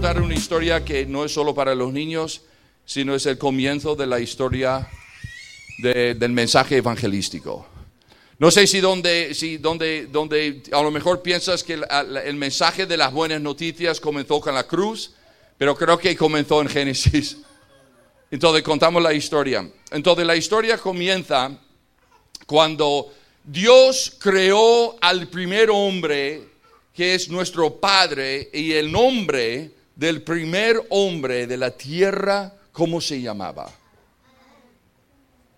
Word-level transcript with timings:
contar 0.00 0.22
una 0.22 0.32
historia 0.32 0.82
que 0.82 1.04
no 1.04 1.26
es 1.26 1.34
solo 1.34 1.54
para 1.54 1.74
los 1.74 1.92
niños, 1.92 2.40
sino 2.86 3.14
es 3.14 3.26
el 3.26 3.36
comienzo 3.36 3.94
de 3.94 4.06
la 4.06 4.18
historia 4.18 4.88
del 5.76 6.32
mensaje 6.32 6.78
evangelístico. 6.78 7.66
No 8.38 8.50
sé 8.50 8.66
si 8.66 8.80
donde, 8.80 9.34
si 9.34 9.58
donde, 9.58 10.06
donde 10.06 10.62
a 10.72 10.80
lo 10.80 10.90
mejor 10.90 11.20
piensas 11.20 11.62
que 11.62 11.74
el, 11.74 11.84
el, 12.24 12.34
mensaje 12.36 12.86
de 12.86 12.96
las 12.96 13.12
buenas 13.12 13.42
noticias 13.42 14.00
comenzó 14.00 14.40
con 14.40 14.54
la 14.54 14.66
cruz, 14.66 15.12
pero 15.58 15.76
creo 15.76 15.98
que 15.98 16.16
comenzó 16.16 16.62
en 16.62 16.68
Génesis. 16.70 17.36
Entonces 18.30 18.62
contamos 18.62 19.02
la 19.02 19.12
historia. 19.12 19.70
Entonces 19.90 20.24
la 20.24 20.34
historia 20.34 20.78
comienza 20.78 21.50
cuando 22.46 23.12
Dios 23.44 24.16
creó 24.18 24.96
al 24.98 25.28
primer 25.28 25.68
hombre 25.68 26.48
que 26.94 27.14
es 27.14 27.28
nuestro 27.28 27.78
Padre 27.78 28.48
y 28.54 28.72
el 28.72 28.90
nombre 28.90 29.78
del 30.00 30.22
primer 30.22 30.80
hombre 30.88 31.46
de 31.46 31.58
la 31.58 31.72
tierra, 31.72 32.54
¿cómo 32.72 33.02
se 33.02 33.20
llamaba? 33.20 33.70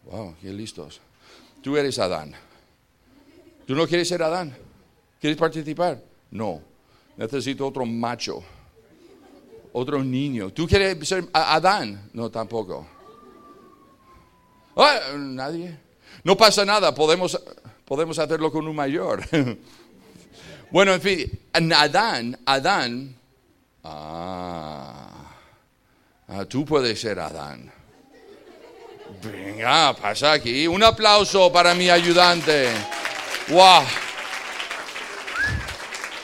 Wow, 0.05 0.35
qué 0.43 0.49
listos. 0.53 1.01
Tú 1.63 1.77
eres 1.77 1.97
Adán. 2.01 2.35
¿Tú 3.65 3.77
no 3.77 3.87
quieres 3.87 4.09
ser 4.09 4.21
Adán? 4.21 4.53
¿Quieres 5.21 5.39
participar? 5.39 6.03
No. 6.33 6.61
Necesito 7.17 7.69
otro 7.69 7.87
macho. 7.87 8.43
Otro 9.73 10.03
niño. 10.03 10.51
¿Tú 10.51 10.67
quieres 10.67 11.07
ser 11.07 11.25
Adán? 11.33 12.11
No, 12.13 12.29
tampoco. 12.29 12.85
Ah, 14.77 14.99
nadie. 15.17 15.79
No 16.25 16.37
pasa 16.37 16.65
nada, 16.65 16.93
podemos, 16.93 17.41
podemos 17.85 18.19
hacerlo 18.19 18.51
con 18.51 18.67
un 18.67 18.75
mayor. 18.75 19.23
bueno, 20.73 20.95
en 20.95 21.01
fin, 21.01 21.41
Adán, 21.53 22.37
Adán, 22.45 23.22
ah, 23.85 25.35
ah, 26.29 26.45
tú 26.47 26.65
puedes 26.65 27.01
ser 27.01 27.19
Adán. 27.19 27.71
Venga, 29.23 29.95
pasa 29.95 30.33
aquí. 30.33 30.67
Un 30.67 30.83
aplauso 30.83 31.53
para 31.53 31.75
mi 31.75 31.91
ayudante. 31.91 32.69
¡Wow! 33.49 33.83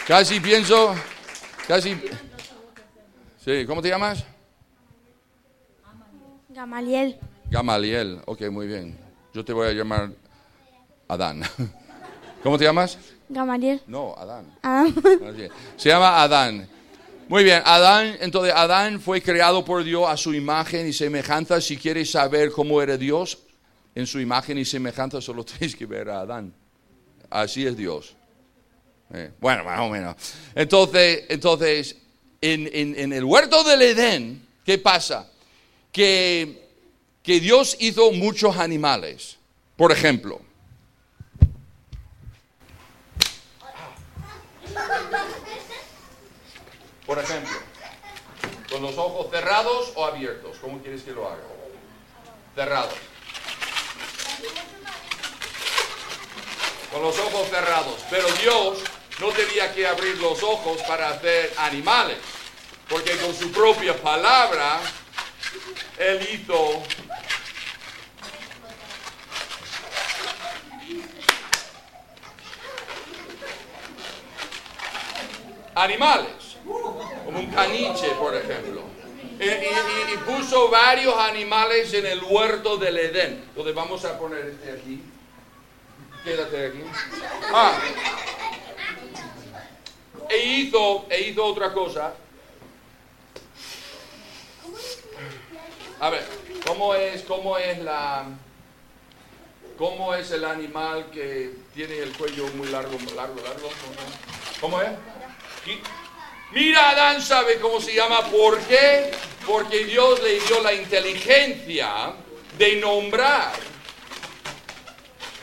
Casi 0.06 0.40
pienso, 0.40 0.94
casi... 1.66 2.00
Sí, 3.44 3.66
¿cómo 3.66 3.82
te 3.82 3.90
llamas? 3.90 4.24
Gamaliel. 6.48 7.18
Gamaliel, 7.50 8.20
ok, 8.24 8.42
muy 8.50 8.66
bien. 8.66 8.98
Yo 9.34 9.44
te 9.44 9.52
voy 9.52 9.68
a 9.68 9.72
llamar 9.72 10.10
Adán. 11.08 11.42
¿Cómo 12.42 12.56
te 12.56 12.64
llamas? 12.64 12.98
Gamaliel. 13.28 13.82
No, 13.86 14.14
Adán. 14.16 14.46
Ah. 14.62 14.86
Se 15.76 15.90
llama 15.90 16.22
Adán. 16.22 16.66
Muy 17.28 17.44
bien, 17.44 17.60
Adán, 17.66 18.16
entonces 18.20 18.54
Adán 18.56 19.02
fue 19.02 19.20
creado 19.20 19.62
por 19.62 19.84
Dios 19.84 20.08
a 20.08 20.16
su 20.16 20.32
imagen 20.32 20.88
y 20.88 20.94
semejanza. 20.94 21.60
Si 21.60 21.76
quieres 21.76 22.10
saber 22.10 22.50
cómo 22.50 22.80
era 22.80 22.96
Dios 22.96 23.36
en 23.94 24.06
su 24.06 24.18
imagen 24.18 24.56
y 24.56 24.64
semejanza, 24.64 25.20
solo 25.20 25.44
tienes 25.44 25.76
que 25.76 25.84
ver 25.84 26.08
a 26.08 26.20
Adán. 26.20 26.54
Así 27.28 27.66
es 27.66 27.76
Dios. 27.76 28.16
Eh, 29.12 29.30
bueno, 29.38 29.64
más 29.64 29.80
o 29.80 29.90
menos. 29.90 30.16
Entonces, 30.54 31.24
entonces 31.28 31.96
en, 32.40 33.12
el 33.12 33.24
huerto 33.24 33.62
del 33.62 33.82
Edén, 33.82 34.46
¿qué 34.64 34.78
pasa? 34.78 35.30
Que, 35.92 36.66
que 37.22 37.40
Dios 37.40 37.76
hizo 37.78 38.10
muchos 38.12 38.56
animales. 38.56 39.36
Por 39.76 39.92
ejemplo, 39.92 40.40
por 47.08 47.18
ejemplo, 47.18 47.58
con 48.70 48.82
los 48.82 48.98
ojos 48.98 49.28
cerrados 49.30 49.92
o 49.96 50.04
abiertos, 50.04 50.58
¿cómo 50.60 50.80
quieres 50.82 51.02
que 51.02 51.12
lo 51.12 51.26
haga? 51.26 51.42
Cerrados. 52.54 52.94
con 56.92 57.02
los 57.02 57.18
ojos 57.18 57.48
cerrados. 57.48 57.96
Pero 58.10 58.26
Dios 58.42 58.78
no 59.20 59.28
tenía 59.28 59.72
que 59.74 59.86
abrir 59.86 60.18
los 60.18 60.42
ojos 60.42 60.80
para 60.82 61.08
hacer 61.10 61.52
animales, 61.58 62.18
porque 62.88 63.16
con 63.16 63.34
su 63.34 63.50
propia 63.52 63.96
palabra 64.00 64.80
Él 65.98 66.28
hizo 66.32 66.82
animales, 75.74 76.37
un 77.38 77.46
caniche, 77.46 78.10
por 78.18 78.34
ejemplo. 78.34 78.82
Y, 79.40 80.16
puso 80.18 80.68
varios 80.68 81.16
animales 81.16 81.92
en 81.94 82.06
el 82.06 82.22
huerto 82.24 82.76
del 82.76 82.98
Edén. 82.98 83.44
Entonces 83.48 83.74
vamos 83.74 84.04
a 84.04 84.18
poner 84.18 84.46
este 84.46 84.72
aquí. 84.72 85.00
Quédate 86.24 86.66
aquí. 86.66 86.82
Ah. 87.52 87.78
E 90.28 90.38
hizo, 90.38 91.06
e 91.08 91.20
hizo 91.22 91.44
otra 91.44 91.72
cosa. 91.72 92.14
A 96.00 96.10
ver, 96.10 96.24
¿cómo 96.66 96.94
es, 96.94 97.22
cómo 97.22 97.58
es 97.58 97.78
la, 97.78 98.26
cómo 99.76 100.14
es 100.14 100.30
el 100.30 100.44
animal 100.44 101.10
que 101.10 101.52
tiene 101.74 101.98
el 101.98 102.12
cuello 102.16 102.46
muy 102.54 102.68
largo, 102.68 102.96
largo, 103.16 103.40
largo? 103.40 103.68
¿Cómo 104.60 104.80
es? 104.80 104.90
Mira, 106.50 106.90
Adán 106.90 107.20
sabe 107.20 107.58
cómo 107.60 107.80
se 107.80 107.94
llama. 107.94 108.22
¿Por 108.26 108.58
qué? 108.60 109.10
Porque 109.46 109.84
Dios 109.84 110.22
le 110.22 110.40
dio 110.40 110.62
la 110.62 110.72
inteligencia 110.72 112.14
de 112.56 112.76
nombrar 112.76 113.52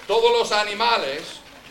todos 0.08 0.32
los 0.32 0.52
animales, 0.52 1.22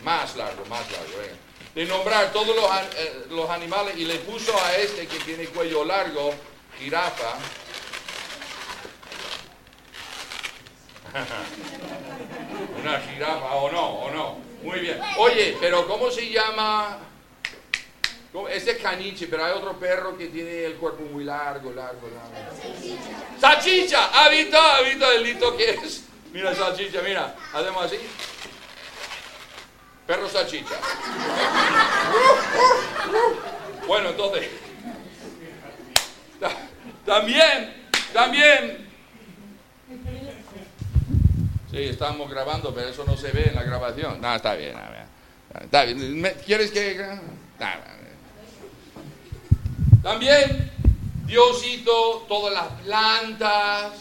más 0.03 0.35
largo, 0.35 0.65
más 0.65 0.89
largo, 0.91 1.21
eh, 1.21 1.35
de 1.75 1.85
nombrar 1.85 2.31
todos 2.31 2.55
los, 2.55 2.65
eh, 2.97 3.25
los, 3.29 3.49
animales 3.49 3.97
y 3.97 4.05
le 4.05 4.15
puso 4.19 4.57
a 4.57 4.75
este 4.75 5.07
que 5.07 5.19
tiene 5.19 5.45
cuello 5.47 5.83
largo, 5.83 6.33
jirafa. 6.79 7.33
Una 12.81 12.99
jirafa, 13.01 13.55
o 13.55 13.71
no, 13.71 13.85
o 13.85 14.11
no. 14.11 14.37
Muy 14.63 14.79
bien. 14.79 14.99
Oye, 15.17 15.57
pero 15.59 15.87
¿cómo 15.87 16.09
se 16.09 16.29
llama? 16.29 16.99
Ese 18.49 18.71
es 18.71 18.77
caniche, 18.79 19.27
pero 19.27 19.45
hay 19.45 19.53
otro 19.53 19.79
perro 19.79 20.17
que 20.17 20.27
tiene 20.27 20.65
el 20.65 20.75
cuerpo 20.75 21.03
muy 21.03 21.23
largo, 21.23 21.71
largo, 21.71 22.09
largo. 22.09 22.33
¡Salchicha! 23.39 24.09
¿Ha 24.13 24.29
visto? 24.29 24.57
¿Ha 24.59 24.81
visto 24.81 25.11
el 25.11 25.57
que 25.57 25.69
es? 25.69 26.03
Mira, 26.33 26.53
salchicha, 26.53 27.01
mira. 27.01 27.33
Hacemos 27.53 27.85
así. 27.85 27.97
Perro 30.05 30.27
salchicha. 30.27 30.75
Bueno, 33.87 34.09
entonces. 34.09 34.49
También, 37.05 37.73
también. 38.13 38.89
Sí, 41.71 41.83
estamos 41.83 42.29
grabando, 42.29 42.73
pero 42.73 42.89
eso 42.89 43.05
no 43.05 43.15
se 43.15 43.31
ve 43.31 43.45
en 43.49 43.55
la 43.55 43.63
grabación. 43.63 44.19
No, 44.19 44.35
está 44.35 44.55
bien, 44.55 44.75
está 45.61 45.85
bien. 45.85 46.35
¿Quieres 46.45 46.71
que.? 46.71 46.99
También 50.05 50.71
Dios 51.25 51.65
hizo 51.65 52.25
todas 52.27 52.53
las 52.53 52.67
plantas, 52.83 53.93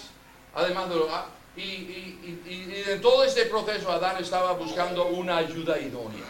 además 0.54 0.91
de 0.91 0.97
los 0.97 1.09
y, 1.56 1.62
y, 1.62 2.42
y, 2.44 2.84
en 2.91 3.00
todo 3.00 3.25
este 3.25 3.47
proceso 3.47 3.91
Adán 3.91 4.19
estaba 4.20 4.53
buscando 4.53 5.06
una 5.06 5.39
ayuda 5.39 5.78
idónea. 5.78 6.27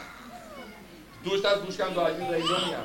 ¿Tú 1.24 1.34
estás 1.34 1.66
buscando 1.66 2.06
ayuda 2.06 2.38
idónea? 2.38 2.84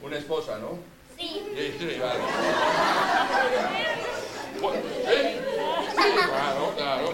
Una 0.00 0.16
esposa, 0.16 0.56
¿no? 0.58 0.78
Sí. 1.18 1.44
Sí, 1.78 2.00
vale. 2.00 2.20
¿Sí? 5.04 5.36
claro, 5.94 6.74
claro. 6.74 7.12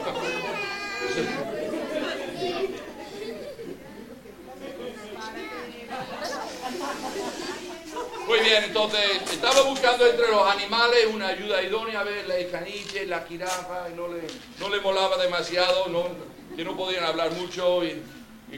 Muy 8.27 8.41
bien, 8.41 8.65
entonces 8.65 9.23
estaba 9.31 9.63
buscando 9.63 10.07
entre 10.07 10.29
los 10.29 10.47
animales 10.51 11.07
una 11.13 11.29
ayuda 11.29 11.63
idónea, 11.63 12.01
a 12.01 12.05
ver, 12.05 12.27
la 12.27 12.51
caniche, 12.51 13.05
la 13.07 13.21
jirafa, 13.23 13.89
y 13.91 13.95
no 13.95 14.09
le, 14.09 14.23
no 14.59 14.69
le 14.71 14.81
molaba 14.81 15.19
demasiado, 15.19 15.89
no, 15.89 16.09
que 16.57 16.65
no 16.65 16.75
podían 16.75 17.05
hablar 17.05 17.33
mucho, 17.33 17.85
y, 17.85 18.03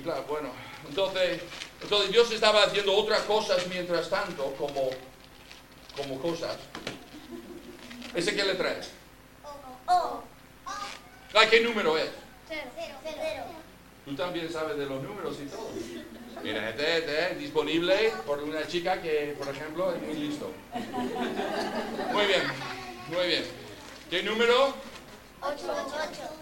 claro, 0.03 0.25
bueno, 0.29 0.51
entonces, 0.89 1.41
entonces 1.83 2.13
Dios 2.13 2.31
estaba 2.31 2.63
haciendo 2.63 2.97
otras 2.97 3.23
cosas 3.23 3.67
mientras 3.67 4.09
tanto, 4.09 4.55
como, 4.57 4.91
como 5.97 6.21
cosas. 6.21 6.57
¿Ese 8.15 8.37
qué 8.37 8.45
le 8.45 8.55
traes? 8.55 8.91
¿A 11.35 11.47
qué 11.51 11.61
número 11.61 11.99
es? 11.99 12.11
Cero, 12.49 12.71
cero, 12.75 12.97
cero. 13.03 13.43
Tú 14.05 14.15
también 14.15 14.51
sabes 14.51 14.79
de 14.79 14.87
los 14.87 15.03
números 15.03 15.37
y 15.43 15.47
todo. 15.47 15.71
Mira, 16.43 16.69
este, 16.71 16.99
este, 16.99 17.35
disponible 17.37 18.13
por 18.27 18.43
una 18.43 18.67
chica 18.67 19.01
que, 19.01 19.35
por 19.39 19.49
ejemplo, 19.49 19.93
es 19.95 20.03
muy 20.03 20.15
listo. 20.15 20.51
Muy 22.13 22.27
bien, 22.27 22.43
muy 23.09 23.27
bien. 23.27 23.45
¿Qué 24.11 24.23
número? 24.23 24.75
8. 25.41 25.57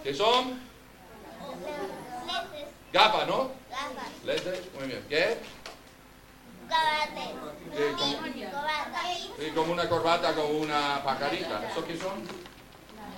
¿Qué 0.02 0.14
son? 0.14 0.60
Gafas, 2.92 3.26
¿no? 3.26 3.50
Gafas. 3.70 4.24
Lentes, 4.24 4.60
muy 4.78 4.88
bien. 4.88 5.04
¿Qué? 5.08 5.38
Corbata. 8.50 9.02
sí, 9.38 9.50
como 9.54 9.72
una 9.72 9.88
corbata, 9.88 10.34
como 10.34 10.58
una 10.58 11.02
pajarita. 11.04 11.70
¿Eso 11.70 11.84
qué 11.86 11.96
son? 11.96 12.22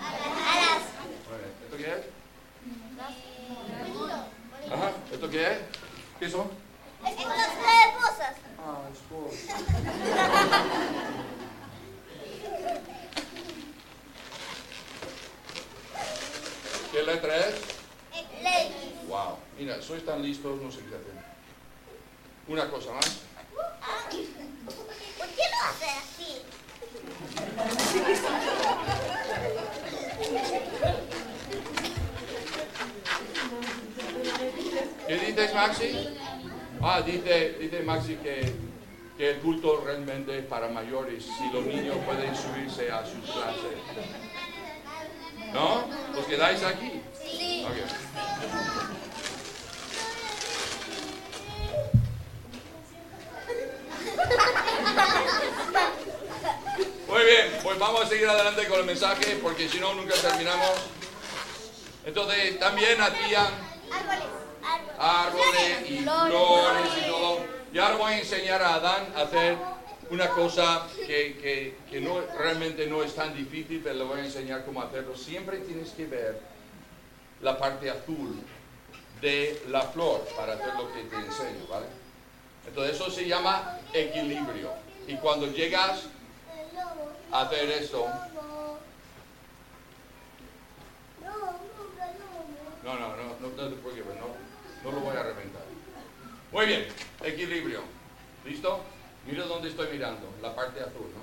Alas. 0.00 0.82
¿Esto 1.64 1.76
qué 1.76 1.84
es? 1.84 2.17
Ajá. 4.72 4.93
¿Esto 5.12 5.31
qué 5.31 5.52
es? 5.52 5.58
¿Qué 6.19 6.31
son? 6.31 6.66
Esposas. 7.06 8.35
Ah, 8.58 8.88
esposa. 8.93 9.55
¿Qué 16.93 17.03
letra 17.03 17.37
es? 17.37 17.55
Leyes. 18.43 19.08
Wow. 19.08 19.38
Mira, 19.58 19.81
sois 19.82 20.05
tan 20.05 20.23
listos, 20.23 20.61
no 20.61 20.70
sé 20.70 20.81
qué 20.81 20.97
hacer. 20.97 21.14
Una 22.49 22.69
cosa 22.70 22.93
más. 22.93 23.19
¿Por 25.19 25.29
qué 25.29 25.43
lo 25.53 25.58
hace 25.64 25.91
así? 25.91 26.43
¿Qué 35.06 35.14
dices, 35.19 35.55
Maxi? 35.55 36.19
Ah, 36.82 37.00
dice, 37.00 37.56
dice 37.61 37.81
Maxi 37.82 38.17
que, 38.17 38.52
que 39.17 39.31
el 39.31 39.37
culto 39.38 39.82
realmente 39.84 40.38
es 40.38 40.44
para 40.46 40.69
mayores, 40.69 41.25
si 41.25 41.50
los 41.52 41.64
niños 41.64 41.96
pueden 42.05 42.34
subirse 42.34 42.90
a 42.90 43.05
sus 43.05 43.25
clases. 43.31 43.76
¿No? 45.52 45.88
¿Os 46.19 46.26
quedáis 46.26 46.62
aquí? 46.62 47.00
Sí. 47.23 47.67
Muy 57.08 57.22
bien, 57.25 57.58
pues 57.62 57.79
vamos 57.79 58.05
a 58.05 58.06
seguir 58.08 58.29
adelante 58.29 58.67
con 58.69 58.81
el 58.81 58.87
mensaje 58.87 59.38
porque 59.43 59.69
si 59.69 59.81
no 59.81 59.94
nunca 59.94 60.14
terminamos. 60.14 60.72
Entonces 62.05 62.58
también 62.58 63.00
hacían 63.00 63.46
Árboles. 64.98 65.90
Y 65.90 65.98
flores 65.98 66.90
y 67.04 67.10
todo. 67.10 67.38
Y 67.72 67.78
ahora 67.78 67.96
voy 67.96 68.12
a 68.12 68.19
enseñar 68.19 68.62
a 68.62 68.75
Adán 68.75 69.06
a 69.16 69.20
hacer 69.22 69.56
una 70.10 70.28
cosa 70.31 70.87
que, 71.06 71.37
que- 71.38 71.76
que 71.90 72.00
no, 72.00 72.20
realmente 72.38 72.87
no 72.87 73.02
es 73.02 73.14
tan 73.14 73.34
difícil, 73.34 73.81
pero 73.82 73.96
le 73.96 74.04
voy 74.04 74.20
a 74.20 74.25
enseñar 74.25 74.64
cómo 74.64 74.81
hacerlo. 74.82 75.16
Siempre 75.16 75.58
tienes 75.58 75.90
que 75.90 76.06
ver 76.06 76.40
la 77.43 77.58
parte 77.58 77.90
azul 77.90 78.40
de 79.20 79.62
la 79.69 79.82
flor 79.82 80.26
para 80.37 80.54
hacer 80.54 80.75
lo 80.75 80.93
que 80.93 81.02
te 81.04 81.16
enseño, 81.16 81.66
¿vale? 81.69 81.87
Entonces 82.66 82.94
eso 82.96 83.10
se 83.10 83.26
llama 83.26 83.78
equilibrio. 83.93 84.70
Y 85.08 85.16
cuando 85.16 85.46
llegas 85.48 86.02
a 87.32 87.43
hacer 87.43 87.69
esto, 87.70 88.06
no, 92.84 92.94
no, 92.94 93.08
no, 93.08 93.16
no, 93.16 93.48
no 93.48 93.48
preocupes, 93.56 94.04
no, 94.20 94.90
no 94.90 94.96
lo 94.96 95.00
voy 95.04 95.16
a 95.16 95.22
reventar. 95.22 95.62
Muy 96.56 96.64
bien, 96.64 96.87
equilibrio. 97.23 97.82
¿Listo? 98.47 98.81
Mira 99.26 99.44
dónde 99.44 99.69
estoy 99.69 99.88
mirando, 99.93 100.32
la 100.41 100.56
parte 100.56 100.81
azul, 100.81 101.12
¿no? 101.14 101.20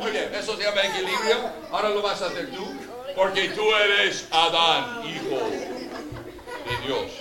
Muy 0.00 0.10
bien, 0.10 0.34
eso 0.34 0.56
se 0.56 0.64
llama 0.64 0.82
equilibrio. 0.82 1.48
Ahora 1.70 1.90
lo 1.90 2.02
vas 2.02 2.22
a 2.22 2.26
hacer 2.26 2.50
tú, 2.50 2.66
porque 3.14 3.50
tú 3.50 3.62
eres 3.72 4.26
Adán, 4.32 5.06
hijo 5.06 5.38
de 6.68 6.86
Dios. 6.88 7.12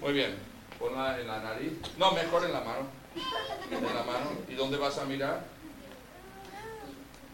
Muy 0.00 0.12
bien, 0.14 0.47
ponla 0.78 1.20
en 1.20 1.26
la 1.26 1.40
nariz. 1.40 1.72
No, 1.96 2.12
mejor 2.12 2.44
en 2.44 2.52
la 2.52 2.60
mano. 2.60 2.86
En 3.70 3.84
la 3.84 4.02
mano. 4.02 4.30
¿Y 4.48 4.54
dónde 4.54 4.76
vas 4.76 4.98
a 4.98 5.04
mirar? 5.04 5.44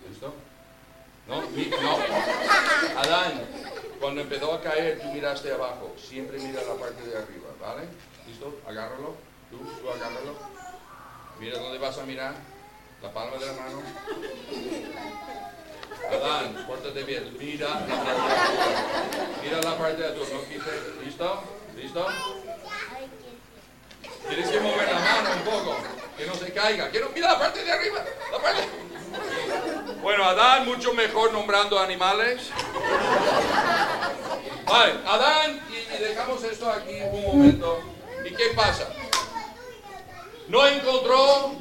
¿Listo? 0.08 0.35
No, 1.29 1.43
no. 1.43 3.00
Adán, 3.00 3.43
cuando 4.00 4.20
empezó 4.20 4.52
a 4.52 4.61
caer, 4.61 5.00
tú 5.00 5.08
miraste 5.08 5.52
abajo. 5.52 5.94
Siempre 5.96 6.38
mira 6.38 6.62
la 6.62 6.75
parte 6.75 7.02
de 7.02 7.17
arriba, 7.17 7.49
¿vale? 7.61 7.88
¿Listo? 8.26 8.61
Agárralo. 8.67 9.14
Tú, 9.50 9.58
tú 9.58 9.90
agárralo. 9.90 10.35
Mira 11.38 11.58
dónde 11.58 11.79
vas 11.79 11.99
a 11.99 12.05
mirar. 12.05 12.35
La 13.02 13.12
palma 13.12 13.37
de 13.37 13.47
la 13.47 13.52
mano. 13.52 13.82
Adán, 16.11 16.64
pórtate 16.67 17.02
bien. 17.05 17.37
Mira 17.38 17.69
la 17.69 17.87
de 17.87 17.93
arriba. 17.93 19.38
Mira 19.43 19.61
la 19.62 19.79
parte 19.79 20.02
de 20.02 20.08
atrás. 20.08 20.29
No. 20.32 21.02
¿Listo? 21.05 21.43
¿Listo? 21.76 22.06
Tienes 24.29 24.50
que 24.50 24.61
mover 24.61 24.88
la 24.93 24.99
mano 25.00 25.31
un 25.37 25.43
poco. 25.43 25.76
Que 26.17 26.26
no 26.26 26.35
se 26.35 26.53
caiga. 26.53 26.88
Quiero, 26.91 27.11
mira 27.15 27.32
la 27.32 27.38
parte 27.38 27.65
de 27.65 27.73
arriba. 27.73 28.05
La 28.32 28.38
parte. 28.38 28.69
Bueno, 30.03 30.25
Adán, 30.25 30.67
mucho 30.67 30.93
mejor 30.94 31.32
nombrando 31.32 31.79
animales. 31.79 32.50
Vale, 34.67 34.94
Adán, 35.06 35.61
y, 35.71 36.03
dejamos 36.03 36.43
esto 36.44 36.71
aquí 36.71 37.00
un 37.11 37.23
momento. 37.23 37.82
¿Y 38.25 38.35
qué 38.35 38.50
pasa? 38.56 38.88
No 40.49 40.67
encontró 40.67 41.55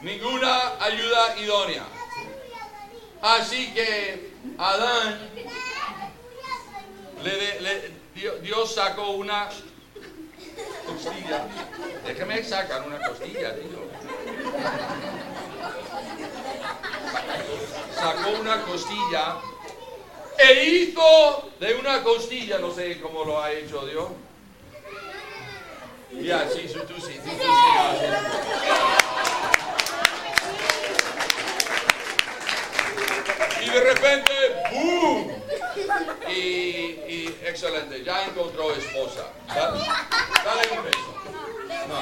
ninguna 0.00 0.72
ayuda 0.80 1.36
idónea. 1.38 1.84
Así 3.22 3.72
que 3.74 4.32
Adán, 4.58 5.30
le 7.22 7.60
le- 7.60 8.00
Dio- 8.14 8.38
Dios 8.38 8.74
sacó 8.74 9.10
una 9.12 9.48
costilla. 10.92 11.46
Déjame 12.04 12.42
sacar 12.44 12.86
una 12.86 12.98
costilla, 12.98 13.54
tío. 13.54 13.90
Sacó 17.94 18.30
una 18.40 18.62
costilla 18.62 19.36
e 20.38 20.64
hizo 20.64 21.50
de 21.58 21.74
una 21.74 22.02
costilla, 22.02 22.58
no 22.58 22.72
sé 22.72 23.00
cómo 23.00 23.24
lo 23.24 23.42
ha 23.42 23.52
hecho 23.52 23.84
Dios. 23.86 24.08
Ya, 26.12 26.48
sí, 26.48 26.66
tú, 26.72 26.80
tú 26.80 27.00
sí, 27.00 27.20
tú, 27.22 27.30
sí. 27.30 27.46
Y 33.62 33.70
de 33.70 33.80
repente, 33.80 34.32
¡boom! 34.72 35.39
Y, 36.28 37.26
excelente, 37.44 38.02
ya 38.04 38.24
encontró 38.26 38.72
esposa. 38.72 39.26
Dale, 39.48 40.70
un 40.72 40.84
beso. 40.84 41.14
No. 41.88 42.00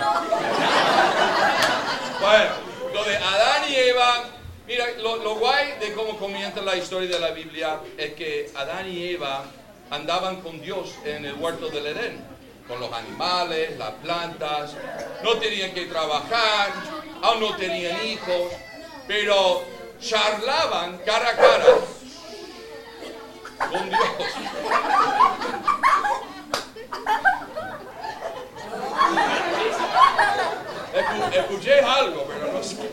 Bueno, 2.21 2.51
lo 2.93 3.05
de 3.05 3.17
Adán 3.17 3.63
y 3.71 3.75
Eva, 3.77 4.25
mira, 4.67 4.87
lo, 4.99 5.17
lo 5.17 5.37
guay 5.37 5.79
de 5.79 5.93
cómo 5.93 6.19
comienza 6.19 6.61
la 6.61 6.77
historia 6.77 7.09
de 7.09 7.19
la 7.21 7.31
Biblia 7.31 7.81
es 7.97 8.15
que 8.15 8.51
Adán 8.55 8.91
y 8.91 9.11
Eva 9.11 9.45
andaban 9.91 10.41
con 10.43 10.61
Dios 10.61 10.95
en 11.05 11.25
el 11.25 11.35
huerto 11.35 11.69
del 11.69 11.87
Edén, 11.87 12.25
con 12.67 12.81
los 12.81 12.93
animales, 12.93 13.79
las 13.79 13.93
plantas, 13.95 14.75
no 15.23 15.37
tenían 15.39 15.73
que 15.73 15.87
trabajar, 15.87 16.73
aún 17.23 17.41
no 17.41 17.57
tenían 17.57 18.05
hijos, 18.05 18.53
pero 19.07 19.63
charlaban 20.01 20.99
cara 20.99 21.31
a 21.31 21.37
cara 21.37 21.65
con 23.71 23.89
Dios. 23.89 24.01
Escu- 30.95 31.33
Escuché 31.35 31.81
algo, 31.81 32.25
pero 32.27 32.53
no 32.53 32.63
sé. 32.63 32.91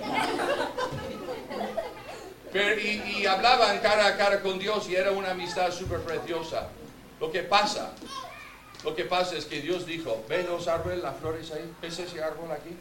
Pero, 2.52 2.80
y, 2.80 3.20
y 3.22 3.26
hablaban 3.26 3.80
cara 3.80 4.08
a 4.08 4.18
cara 4.18 4.42
con 4.42 4.60
Dios 4.60 4.88
y 4.90 4.96
era 4.96 5.12
una 5.12 5.32
amistad 5.32 5.72
súper 5.72 6.00
preciosa. 6.02 6.70
Lo 7.20 7.32
que 7.32 7.44
pasa, 7.44 7.92
lo 8.84 8.96
que 8.96 9.06
pasa 9.06 9.36
es 9.36 9.46
que 9.46 9.62
Dios 9.62 9.86
dijo, 9.86 10.24
ven 10.30 10.46
los 10.48 10.68
árboles, 10.68 11.02
las 11.02 11.18
flores 11.18 11.52
ahí, 11.52 11.70
ves 11.82 12.00
ese 12.00 12.24
árbol 12.24 12.52
aquí. 12.52 12.76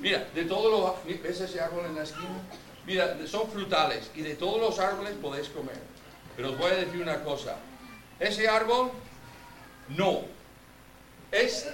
Mira, 0.00 0.26
de 0.34 0.44
todos 0.44 0.70
los, 1.06 1.20
ves 1.22 1.40
ese 1.40 1.60
árbol 1.60 1.84
en 1.86 1.96
la 1.96 2.02
esquina. 2.04 2.40
Mira, 2.86 3.16
son 3.26 3.50
frutales 3.50 4.10
y 4.14 4.22
de 4.22 4.34
todos 4.36 4.60
los 4.60 4.78
árboles 4.78 5.12
podéis 5.20 5.48
comer. 5.48 5.76
Pero 6.38 6.52
os 6.52 6.58
voy 6.58 6.70
a 6.70 6.76
decir 6.76 7.02
una 7.02 7.24
cosa. 7.24 7.56
Ese 8.20 8.48
árbol, 8.48 8.92
no. 9.88 10.20
Es 11.32 11.68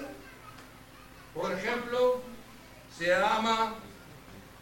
Por 1.34 1.52
ejemplo, 1.52 2.22
se 2.96 3.08
llama 3.08 3.74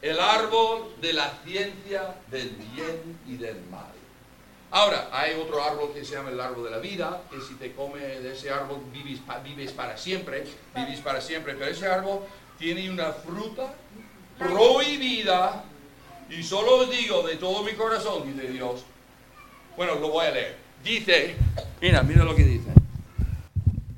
el 0.01 0.19
árbol 0.19 0.97
de 1.01 1.13
la 1.13 1.31
ciencia 1.45 2.17
del 2.33 2.49
bien 2.49 3.21
y 3.29 3.37
del 3.37 3.63
mal. 3.67 3.93
Ahora, 4.73 5.09
hay 5.13 5.41
otro 5.41 5.63
árbol 5.63 5.93
que 5.95 6.05
se 6.05 6.17
llama 6.17 6.31
el 6.31 6.41
árbol 6.41 6.65
de 6.65 6.71
la 6.71 6.79
vida, 6.79 7.23
que 7.31 7.41
si 7.41 7.55
te 7.55 7.73
comes 7.73 8.03
de 8.03 8.33
ese 8.33 8.51
árbol 8.51 8.83
vives, 8.93 9.21
vives 9.45 9.71
para 9.71 9.97
siempre, 9.97 10.45
vives 10.75 10.99
para 10.99 11.21
siempre, 11.21 11.55
pero 11.55 11.71
ese 11.71 11.87
árbol 11.87 12.23
tiene 12.59 12.91
una 12.91 13.13
fruta 13.13 13.73
prohibida 14.37 15.63
y 16.29 16.43
solo 16.43 16.79
os 16.79 16.91
digo 16.91 17.23
de 17.23 17.37
todo 17.37 17.63
mi 17.63 17.75
corazón, 17.75 18.35
dice 18.35 18.49
Dios. 18.51 18.85
Bueno, 19.77 19.95
lo 19.97 20.09
voy 20.11 20.27
a 20.27 20.31
leer. 20.31 20.57
Dice, 20.85 21.37
mira, 21.81 22.03
mira 22.03 22.25
lo 22.25 22.35
que 22.35 22.45
dice. 22.45 22.69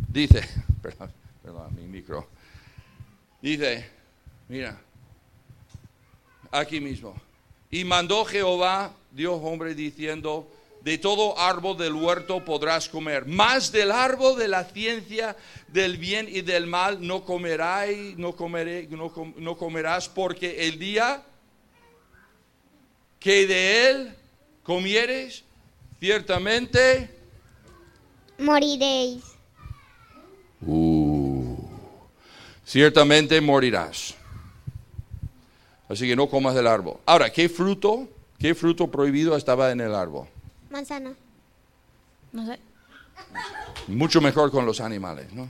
Dice, 0.09 0.43
perdón, 0.83 1.11
perdón, 1.43 1.75
mi 1.75 1.83
micro. 1.87 2.29
Dice, 3.41 3.89
mira, 4.49 4.79
aquí 6.51 6.81
mismo. 6.81 7.15
Y 7.71 7.85
mandó 7.85 8.25
Jehová, 8.25 8.93
Dios 9.11 9.39
hombre, 9.43 9.75
diciendo, 9.75 10.49
de 10.83 10.99
todo 10.99 11.39
árbol 11.39 11.77
del 11.79 11.95
huerto 11.95 12.45
podrás 12.45 12.89
comer, 12.89 13.25
mas 13.27 13.73
del 13.73 13.91
árbol 13.91 14.39
de 14.39 14.49
la 14.49 14.65
ciencia 14.65 15.35
del 15.69 15.97
bien 15.97 16.29
y 16.29 16.43
del 16.43 16.67
mal 16.67 17.05
no 17.05 17.25
comerás, 17.25 17.89
no, 18.17 18.37
comeré, 18.37 18.87
no, 18.91 19.11
com- 19.11 19.33
no 19.39 19.57
comerás, 19.57 20.09
porque 20.11 20.69
el 20.69 20.79
día 20.79 21.23
que 23.19 23.47
de 23.47 23.91
él 23.91 24.15
comieres, 24.63 25.43
ciertamente 26.01 27.11
Moriréis. 28.39 29.23
ciertamente 32.65 33.41
morirás. 33.41 34.15
Así 35.89 36.09
que 36.09 36.17
no 36.17 36.29
comas 36.29 36.55
del 36.55 36.67
árbol. 36.67 36.97
Ahora, 37.07 37.31
¿qué 37.31 37.49
fruto, 37.49 38.09
qué 38.39 38.55
fruto 38.55 38.91
prohibido 38.91 39.37
estaba 39.37 39.71
en 39.71 39.81
el 39.81 39.95
árbol? 39.95 40.27
Manzana. 40.71 41.15
No 42.33 42.47
sé. 42.47 42.59
Mucho 43.87 44.21
mejor 44.21 44.51
con 44.51 44.67
los 44.67 44.81
animales, 44.81 45.33
¿no? 45.33 45.49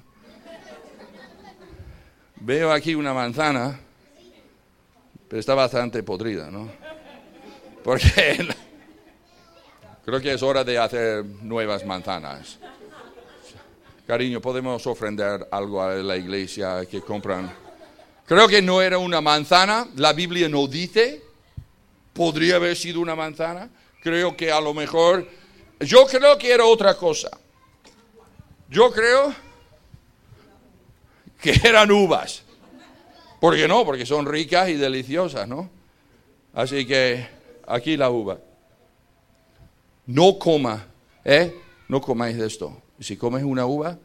Veo 2.37 2.73
aquí 2.73 2.95
una 2.95 3.15
manzana, 3.15 3.81
pero 5.29 5.41
está 5.41 5.55
bastante 5.55 6.03
podrida, 6.03 6.51
¿no? 6.51 6.69
Porque 7.83 8.47
creo 10.05 10.21
que 10.21 10.33
es 10.33 10.43
hora 10.43 10.65
de 10.65 10.79
hacer 10.79 11.25
nuevas 11.25 11.85
manzanas. 11.85 12.59
Cariño, 14.07 14.41
podemos 14.41 14.87
ofrendar 14.87 15.49
algo 15.51 15.83
a 15.83 15.95
la 15.95 16.17
iglesia 16.17 16.85
que 16.87 17.01
compran. 17.01 17.51
Creo 18.27 18.47
que 18.49 18.61
no 18.61 18.83
era 18.83 18.99
una 18.99 19.21
manzana, 19.21 19.89
la 19.97 20.13
Biblia 20.13 20.49
no 20.49 20.67
dice. 20.67 21.23
Podría 22.13 22.57
haber 22.57 22.77
sido 22.77 23.01
una 23.01 23.17
manzana. 23.17 23.71
Creo 24.03 24.37
que 24.37 24.53
a 24.53 24.61
lo 24.61 24.75
mejor, 24.75 25.27
yo 25.81 26.07
creo 26.07 26.37
que 26.39 26.53
era 26.53 26.65
otra 26.65 26.95
cosa. 26.95 27.31
Yo 28.69 28.93
creo 28.93 29.35
que 31.41 31.61
eran 31.65 31.91
uvas. 31.91 32.43
¿Por 33.41 33.57
qué 33.57 33.69
no? 33.69 33.85
Porque 33.85 34.07
son 34.07 34.27
ricas 34.27 34.69
y 34.69 34.75
deliciosas, 34.75 35.47
¿no? 35.49 35.71
Así 36.55 36.87
que 36.87 37.27
aquí 37.67 37.97
la 37.97 38.11
uva. 38.11 38.39
No 40.07 40.39
coma, 40.39 40.87
¿eh? 41.25 41.55
No 41.89 42.01
comáis 42.01 42.37
de 42.37 42.47
esto. 42.47 42.83
Si 43.01 43.17
comes 43.17 43.43
una 43.43 43.67
uva, 43.67 43.99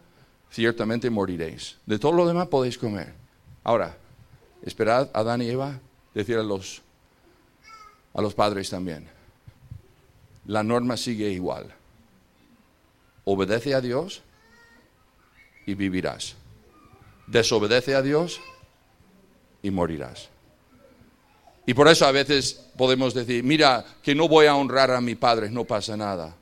ciertamente 0.52 1.10
moriréis. 1.10 1.78
De 1.86 2.00
todo 2.00 2.14
lo 2.14 2.26
demás 2.28 2.48
podéis 2.48 2.78
comer. 2.78 3.14
Ahora, 3.64 3.98
esperad 4.64 5.10
a 5.14 5.20
Adán 5.20 5.42
y 5.42 5.50
Eva 5.50 5.80
decir 6.14 6.38
a 6.38 6.44
los, 6.44 6.82
a 8.14 8.22
los 8.22 8.34
padres 8.34 8.70
también. 8.70 9.08
La 10.46 10.64
norma 10.64 10.98
sigue 10.98 11.30
igual. 11.30 11.74
Obedece 13.26 13.76
a 13.76 13.82
Dios 13.82 14.24
y 15.66 15.76
vivirás. 15.76 16.36
Desobedece 17.28 17.94
a 17.94 18.02
Dios 18.02 18.42
y 19.62 19.70
morirás. 19.70 20.30
Y 21.70 21.76
por 21.76 21.88
eso 21.88 22.08
a 22.08 22.12
veces 22.12 22.60
podemos 22.76 23.14
decir, 23.14 23.44
mira, 23.44 23.86
que 24.02 24.16
no 24.16 24.28
voy 24.28 24.48
a 24.48 24.56
honrar 24.56 24.90
a 24.90 25.00
mi 25.00 25.14
padre, 25.14 25.52
no 25.52 25.66
pasa 25.66 25.96
nada. 25.96 26.36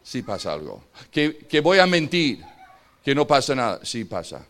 Sí 0.00 0.22
pasa 0.22 0.52
algo. 0.52 0.84
Que, 1.10 1.38
que 1.38 1.60
voy 1.60 1.80
a 1.80 1.88
mentir, 1.88 2.40
que 3.04 3.12
no 3.12 3.26
pasa 3.26 3.56
nada, 3.56 3.80
sí 3.82 4.04
pasa. 4.04 4.46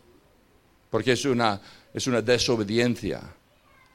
Porque 0.90 1.12
es 1.12 1.24
una, 1.24 1.58
es 1.94 2.06
una 2.06 2.20
desobediencia 2.20 3.22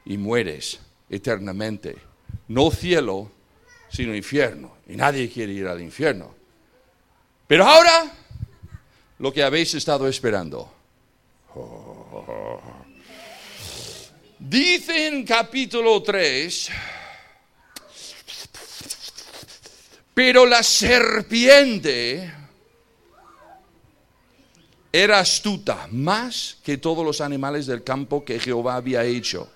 y 0.04 0.18
mueres 0.18 0.80
eternamente. 1.12 1.96
No 2.48 2.72
cielo, 2.72 3.32
sino 3.88 4.16
infierno. 4.16 4.78
Y 4.88 4.96
nadie 4.96 5.30
quiere 5.30 5.54
ir 5.54 5.68
al 5.68 5.80
infierno. 5.80 6.34
Pero 7.46 7.66
ahora, 7.66 8.12
lo 9.20 9.32
que 9.32 9.44
habéis 9.44 9.76
estado 9.76 10.08
esperando. 10.08 10.74
Oh. 11.54 12.75
Dice 14.38 15.08
en 15.08 15.24
capítulo 15.26 16.04
3, 16.04 16.70
pero 20.14 20.46
la 20.46 20.62
serpiente 20.64 22.32
era 24.92 25.20
astuta 25.20 25.88
más 25.92 26.58
que 26.64 26.78
todos 26.78 27.04
los 27.06 27.20
animales 27.20 27.66
del 27.66 27.84
campo 27.84 28.24
que 28.24 28.40
Jehová 28.40 28.76
había 28.76 29.04
hecho. 29.04 29.52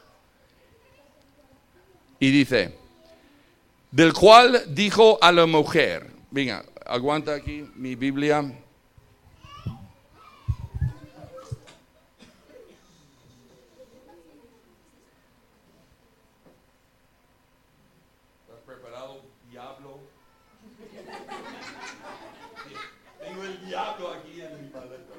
Y 2.19 2.29
dice, 2.29 2.75
del 3.89 4.12
cual 4.12 4.63
dijo 4.67 5.17
a 5.21 5.31
la 5.31 5.45
mujer, 5.45 6.12
venga, 6.29 6.65
aguanta 6.86 7.36
aquí 7.36 7.65
mi 7.75 7.95
Biblia. 7.95 8.39
¿Estás 18.41 18.59
preparado, 18.65 19.21
diablo? 19.50 20.00
Tengo 23.24 23.43
el 23.43 23.65
diablo 23.65 24.13
aquí 24.13 24.41
en 24.41 24.65
mi 24.65 24.69
maleta. 24.69 25.13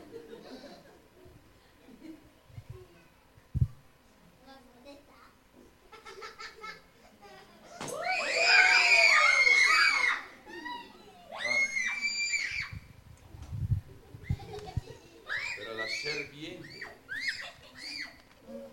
Pero 15.57 15.75
la 15.75 15.89
serpiente 15.89 16.81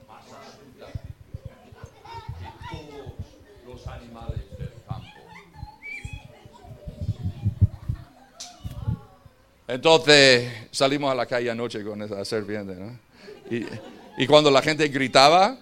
más 0.08 0.26
astuta 0.32 0.88
que 2.40 2.48
todos 2.72 3.14
los 3.66 3.88
animales 3.88 4.58
del 4.58 4.74
campo. 4.88 5.08
Entonces 9.78 10.52
salimos 10.72 11.12
a 11.12 11.14
la 11.14 11.28
calle 11.28 11.52
anoche 11.52 11.84
con 11.84 12.02
esa 12.02 12.26
serpiente, 12.26 12.74
¿no? 12.74 12.98
Y, 13.52 13.64
y 14.18 14.26
cuando 14.26 14.50
la 14.50 14.64
gente 14.64 14.88
gritaba, 14.88 15.56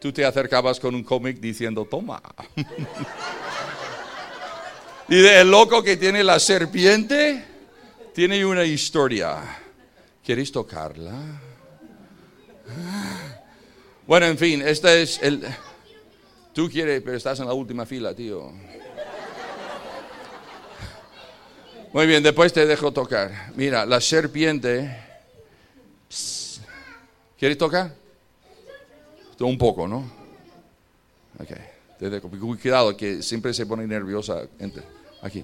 tú 0.00 0.12
te 0.12 0.24
acercabas 0.24 0.78
con 0.78 0.94
un 0.94 1.02
cómic 1.02 1.40
diciendo, 1.40 1.84
toma. 1.84 2.22
y 5.08 5.26
el 5.26 5.50
loco 5.50 5.82
que 5.82 5.96
tiene 5.96 6.22
la 6.22 6.38
serpiente 6.38 7.44
tiene 8.14 8.46
una 8.46 8.62
historia. 8.62 9.58
¿Quieres 10.24 10.52
tocarla? 10.52 11.40
Bueno, 14.06 14.26
en 14.26 14.38
fin, 14.38 14.62
este 14.62 15.02
es 15.02 15.20
el... 15.20 15.42
Tú 16.54 16.70
quieres, 16.70 17.02
pero 17.02 17.16
estás 17.16 17.40
en 17.40 17.46
la 17.46 17.52
última 17.52 17.84
fila, 17.84 18.14
tío. 18.14 18.52
Muy 21.96 22.06
bien, 22.06 22.22
después 22.22 22.52
te 22.52 22.66
dejo 22.66 22.92
tocar. 22.92 23.52
Mira, 23.54 23.86
la 23.86 24.02
serpiente... 24.02 24.94
¿Quieres 27.38 27.56
tocar? 27.56 27.90
Un 29.40 29.56
poco, 29.56 29.88
¿no? 29.88 30.00
Ok, 31.40 31.52
te 31.98 32.10
dejo. 32.10 32.28
Cuidado, 32.28 32.94
que 32.94 33.22
siempre 33.22 33.54
se 33.54 33.64
pone 33.64 33.86
nerviosa. 33.86 34.42
Aquí. 35.22 35.42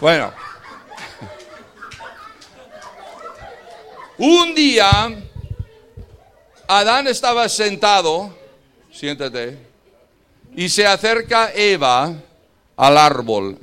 Bueno. 0.00 0.32
Un 4.16 4.54
día, 4.54 4.88
Adán 6.66 7.08
estaba 7.08 7.46
sentado, 7.50 8.34
siéntate, 8.90 9.58
y 10.54 10.70
se 10.70 10.86
acerca 10.86 11.52
Eva 11.52 12.22
al 12.76 12.98
árbol 12.98 13.58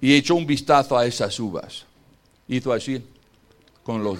y 0.00 0.14
echó 0.14 0.34
un 0.34 0.46
vistazo 0.46 0.96
a 0.96 1.06
esas 1.06 1.38
uvas. 1.38 1.84
Hizo 2.48 2.72
así 2.72 3.04
con 3.82 4.02
los... 4.02 4.18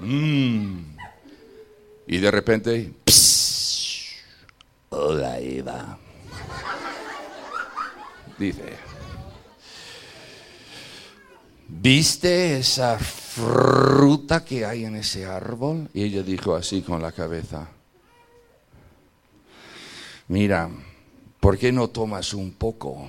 Mm. 0.00 0.78
Y 2.06 2.18
de 2.18 2.30
repente, 2.30 2.92
hola 4.90 5.38
Eva. 5.38 5.98
Dice, 8.38 8.72
¿viste 11.68 12.58
esa 12.58 12.98
fruta 12.98 14.44
que 14.44 14.64
hay 14.64 14.86
en 14.86 14.96
ese 14.96 15.26
árbol? 15.26 15.90
Y 15.92 16.04
ella 16.04 16.22
dijo 16.22 16.54
así 16.54 16.80
con 16.80 17.02
la 17.02 17.12
cabeza, 17.12 17.68
mira, 20.28 20.70
¿por 21.40 21.58
qué 21.58 21.72
no 21.72 21.88
tomas 21.88 22.34
un 22.34 22.52
poco 22.52 23.08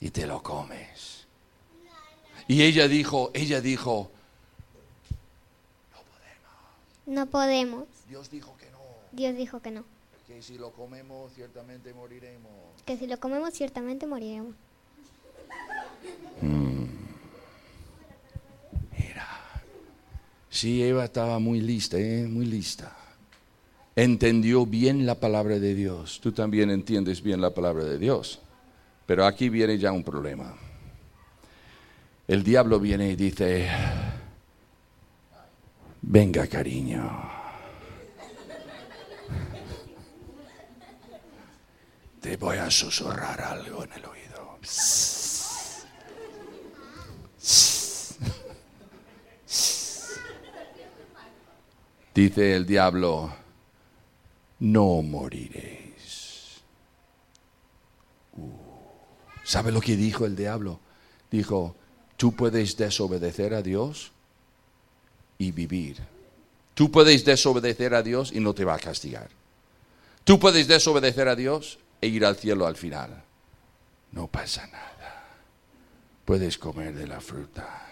y 0.00 0.10
te 0.10 0.26
lo 0.26 0.42
comes? 0.42 1.26
Y 2.48 2.62
ella 2.62 2.88
dijo, 2.88 3.30
ella 3.34 3.60
dijo, 3.60 4.10
No 7.06 7.26
podemos. 7.26 7.84
Dios 8.08 8.30
dijo 8.30 8.56
que 8.58 8.68
no, 8.70 8.78
Dios 9.12 9.36
dijo 9.36 9.60
que 9.60 9.70
no. 9.70 9.84
que 10.26 10.42
si 10.42 10.58
lo 10.58 10.72
comemos 10.72 11.32
ciertamente 11.34 11.94
moriremos. 11.94 12.50
Que 12.84 12.96
si 12.96 13.06
lo 13.06 13.20
comemos 13.20 13.54
ciertamente 13.54 14.06
moriremos. 14.06 14.54
Sí, 20.56 20.82
Eva 20.82 21.04
estaba 21.04 21.38
muy 21.38 21.60
lista, 21.60 21.98
¿eh? 21.98 22.26
muy 22.26 22.46
lista. 22.46 22.96
Entendió 23.96 24.66
bien 24.66 25.06
la 25.06 25.14
palabra 25.14 25.58
de 25.58 25.74
Dios. 25.74 26.20
Tú 26.22 26.30
también 26.32 26.70
entiendes 26.70 27.22
bien 27.22 27.40
la 27.40 27.54
palabra 27.54 27.82
de 27.84 27.98
Dios. 27.98 28.40
Pero 29.06 29.24
aquí 29.24 29.48
viene 29.48 29.78
ya 29.78 29.90
un 29.90 30.04
problema. 30.04 30.54
El 32.28 32.42
diablo 32.42 32.78
viene 32.78 33.08
y 33.08 33.16
dice, 33.16 33.68
venga 36.02 36.46
cariño. 36.46 37.10
Te 42.20 42.36
voy 42.36 42.58
a 42.58 42.70
susurrar 42.70 43.40
algo 43.40 43.84
en 43.84 43.92
el 43.94 44.04
oído. 44.04 44.58
Dice 52.14 52.56
el 52.56 52.66
diablo, 52.66 53.45
no 54.58 55.02
moriréis. 55.02 56.60
Uh, 58.36 58.50
¿Sabe 59.44 59.72
lo 59.72 59.80
que 59.80 59.96
dijo 59.96 60.26
el 60.26 60.36
diablo? 60.36 60.80
Dijo, 61.30 61.76
tú 62.16 62.34
puedes 62.34 62.76
desobedecer 62.76 63.54
a 63.54 63.62
Dios 63.62 64.12
y 65.38 65.52
vivir. 65.52 65.98
Tú 66.74 66.90
puedes 66.90 67.24
desobedecer 67.24 67.94
a 67.94 68.02
Dios 68.02 68.32
y 68.32 68.40
no 68.40 68.54
te 68.54 68.64
va 68.64 68.74
a 68.74 68.78
castigar. 68.78 69.28
Tú 70.24 70.38
puedes 70.38 70.66
desobedecer 70.68 71.28
a 71.28 71.36
Dios 71.36 71.78
e 72.00 72.08
ir 72.08 72.24
al 72.24 72.36
cielo 72.36 72.66
al 72.66 72.76
final. 72.76 73.22
No 74.12 74.26
pasa 74.26 74.66
nada. 74.66 75.24
Puedes 76.24 76.58
comer 76.58 76.94
de 76.94 77.06
la 77.06 77.20
fruta. 77.20 77.86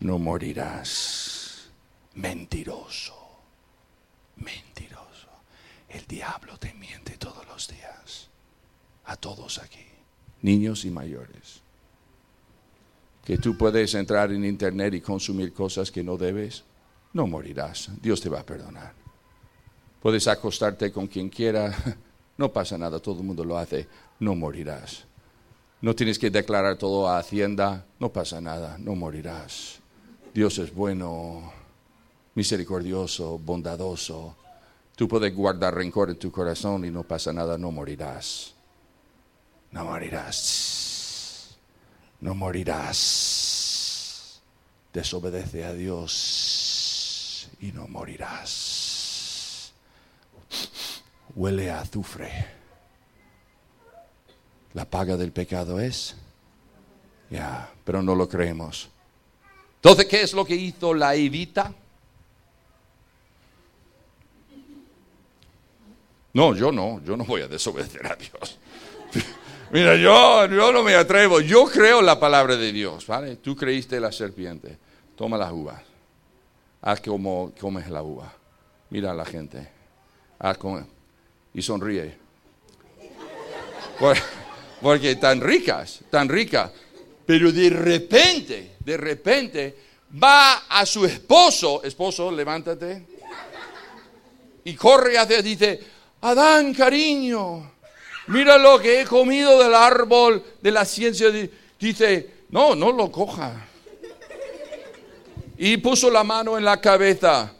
No 0.00 0.18
morirás. 0.18 1.68
Mentiroso. 2.14 3.14
Mentiroso. 4.36 4.95
El 5.88 6.06
diablo 6.06 6.58
te 6.58 6.74
miente 6.74 7.16
todos 7.16 7.46
los 7.46 7.68
días. 7.68 8.28
A 9.04 9.16
todos 9.16 9.58
aquí. 9.58 9.84
Niños 10.42 10.84
y 10.84 10.90
mayores. 10.90 11.62
Que 13.24 13.38
tú 13.38 13.56
puedes 13.56 13.94
entrar 13.94 14.32
en 14.32 14.44
internet 14.44 14.94
y 14.94 15.00
consumir 15.00 15.52
cosas 15.52 15.90
que 15.90 16.02
no 16.02 16.16
debes. 16.16 16.64
No 17.12 17.26
morirás. 17.26 17.90
Dios 18.00 18.20
te 18.20 18.28
va 18.28 18.40
a 18.40 18.46
perdonar. 18.46 18.94
Puedes 20.02 20.28
acostarte 20.28 20.92
con 20.92 21.06
quien 21.06 21.28
quiera. 21.28 21.74
No 22.38 22.52
pasa 22.52 22.76
nada. 22.76 23.00
Todo 23.00 23.20
el 23.20 23.24
mundo 23.24 23.46
lo 23.46 23.56
hace. 23.56 23.88
No 24.20 24.34
morirás. 24.34 25.06
No 25.80 25.94
tienes 25.94 26.18
que 26.18 26.28
declarar 26.28 26.76
todo 26.76 27.08
a 27.08 27.16
Hacienda. 27.16 27.86
No 27.98 28.12
pasa 28.12 28.42
nada. 28.42 28.76
No 28.78 28.94
morirás. 28.94 29.80
Dios 30.34 30.58
es 30.58 30.74
bueno 30.74 31.50
misericordioso, 32.34 33.38
bondadoso. 33.38 34.36
Tú 34.96 35.06
puedes 35.06 35.32
guardar 35.34 35.74
rencor 35.74 36.08
en 36.08 36.18
tu 36.18 36.32
corazón 36.32 36.86
y 36.86 36.90
no 36.90 37.02
pasa 37.02 37.30
nada, 37.30 37.58
no 37.58 37.70
morirás. 37.70 38.54
No 39.70 39.84
morirás. 39.84 41.54
No 42.20 42.34
morirás. 42.34 43.76
Desobedece 44.94 45.66
a 45.66 45.74
Dios 45.74 47.50
y 47.60 47.72
no 47.72 47.86
morirás. 47.86 49.74
Huele 51.34 51.70
a 51.70 51.80
azufre. 51.80 52.46
La 54.72 54.86
paga 54.86 55.18
del 55.18 55.32
pecado 55.32 55.78
es. 55.78 56.16
Ya, 57.28 57.70
pero 57.84 58.00
no 58.00 58.14
lo 58.14 58.26
creemos. 58.30 58.88
Entonces, 59.74 60.06
¿qué 60.06 60.22
es 60.22 60.32
lo 60.32 60.46
que 60.46 60.56
hizo 60.56 60.94
la 60.94 61.14
Evita? 61.14 61.74
No, 66.36 66.54
yo 66.54 66.70
no, 66.70 67.00
yo 67.02 67.16
no 67.16 67.24
voy 67.24 67.40
a 67.40 67.48
desobedecer 67.48 68.06
a 68.06 68.14
Dios. 68.14 68.58
Mira, 69.70 69.96
yo, 69.96 70.44
yo 70.48 70.70
no 70.70 70.82
me 70.82 70.94
atrevo, 70.94 71.40
yo 71.40 71.64
creo 71.64 72.02
la 72.02 72.20
palabra 72.20 72.56
de 72.56 72.72
Dios, 72.72 73.06
¿vale? 73.06 73.36
Tú 73.36 73.56
creíste 73.56 73.98
la 73.98 74.12
serpiente, 74.12 74.76
toma 75.16 75.38
las 75.38 75.50
uvas, 75.50 75.80
haz 76.82 77.00
como 77.00 77.52
comes 77.58 77.88
la 77.88 78.02
uva, 78.02 78.30
mira 78.90 79.12
a 79.12 79.14
la 79.14 79.24
gente, 79.24 79.66
haz 80.38 80.58
como, 80.58 80.86
y 81.54 81.62
sonríe. 81.62 82.14
Por- 83.98 84.18
porque 84.82 85.16
tan 85.16 85.40
ricas, 85.40 86.00
tan 86.10 86.28
ricas, 86.28 86.70
pero 87.24 87.50
de 87.50 87.70
repente, 87.70 88.76
de 88.80 88.96
repente, 88.98 89.76
va 90.22 90.66
a 90.68 90.84
su 90.84 91.06
esposo, 91.06 91.82
esposo, 91.82 92.30
levántate, 92.30 93.06
y 94.64 94.74
corre 94.74 95.16
hacia, 95.16 95.40
dice, 95.40 95.95
Adán, 96.20 96.72
cariño, 96.74 97.72
mira 98.28 98.58
lo 98.58 98.78
que 98.80 99.00
he 99.00 99.04
comido 99.04 99.62
del 99.62 99.74
árbol 99.74 100.42
de 100.60 100.70
la 100.70 100.84
ciencia. 100.84 101.30
Di- 101.30 101.50
Dice, 101.78 102.30
no, 102.50 102.74
no 102.74 102.90
lo 102.90 103.10
coja. 103.12 103.66
Y 105.58 105.76
puso 105.78 106.10
la 106.10 106.24
mano 106.24 106.56
en 106.58 106.64
la 106.64 106.80
cabeza. 106.80 107.52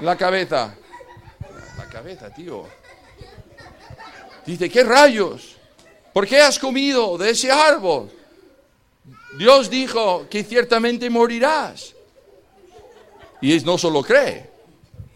La 0.00 0.16
cabeza. 0.16 0.74
La 1.78 1.88
cabeza, 1.88 2.32
tío. 2.34 2.66
Dice, 4.44 4.68
¿qué 4.68 4.82
rayos? 4.82 5.56
¿Por 6.12 6.26
qué 6.26 6.40
has 6.40 6.58
comido 6.58 7.16
de 7.16 7.30
ese 7.30 7.50
árbol? 7.50 8.10
Dios 9.38 9.70
dijo 9.70 10.26
que 10.28 10.42
ciertamente 10.44 11.08
morirás. 11.08 11.94
Y 13.40 13.52
él 13.52 13.64
no 13.64 13.78
solo 13.78 14.02
cree. 14.02 14.50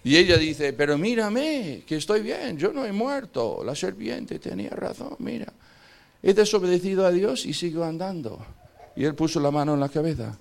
Y 0.07 0.17
ella 0.17 0.37
dice, 0.37 0.73
pero 0.73 0.97
mírame, 0.97 1.83
que 1.85 1.97
estoy 1.97 2.21
bien, 2.21 2.57
yo 2.57 2.73
no 2.73 2.85
he 2.85 2.93
muerto. 2.93 3.65
La 3.65 3.75
serpiente 3.75 4.39
tenía 4.39 4.71
razón, 4.71 5.17
mira. 5.19 5.53
He 6.23 6.33
desobedecido 6.33 7.05
a 7.05 7.11
Dios 7.11 7.45
y 7.45 7.53
sigo 7.53 7.83
andando. 7.83 8.39
Y 8.95 9.05
él 9.05 9.17
puso 9.17 9.41
la 9.41 9.51
mano 9.51 9.75
en 9.75 9.81
la 9.81 9.89
cabeza. 9.89 10.39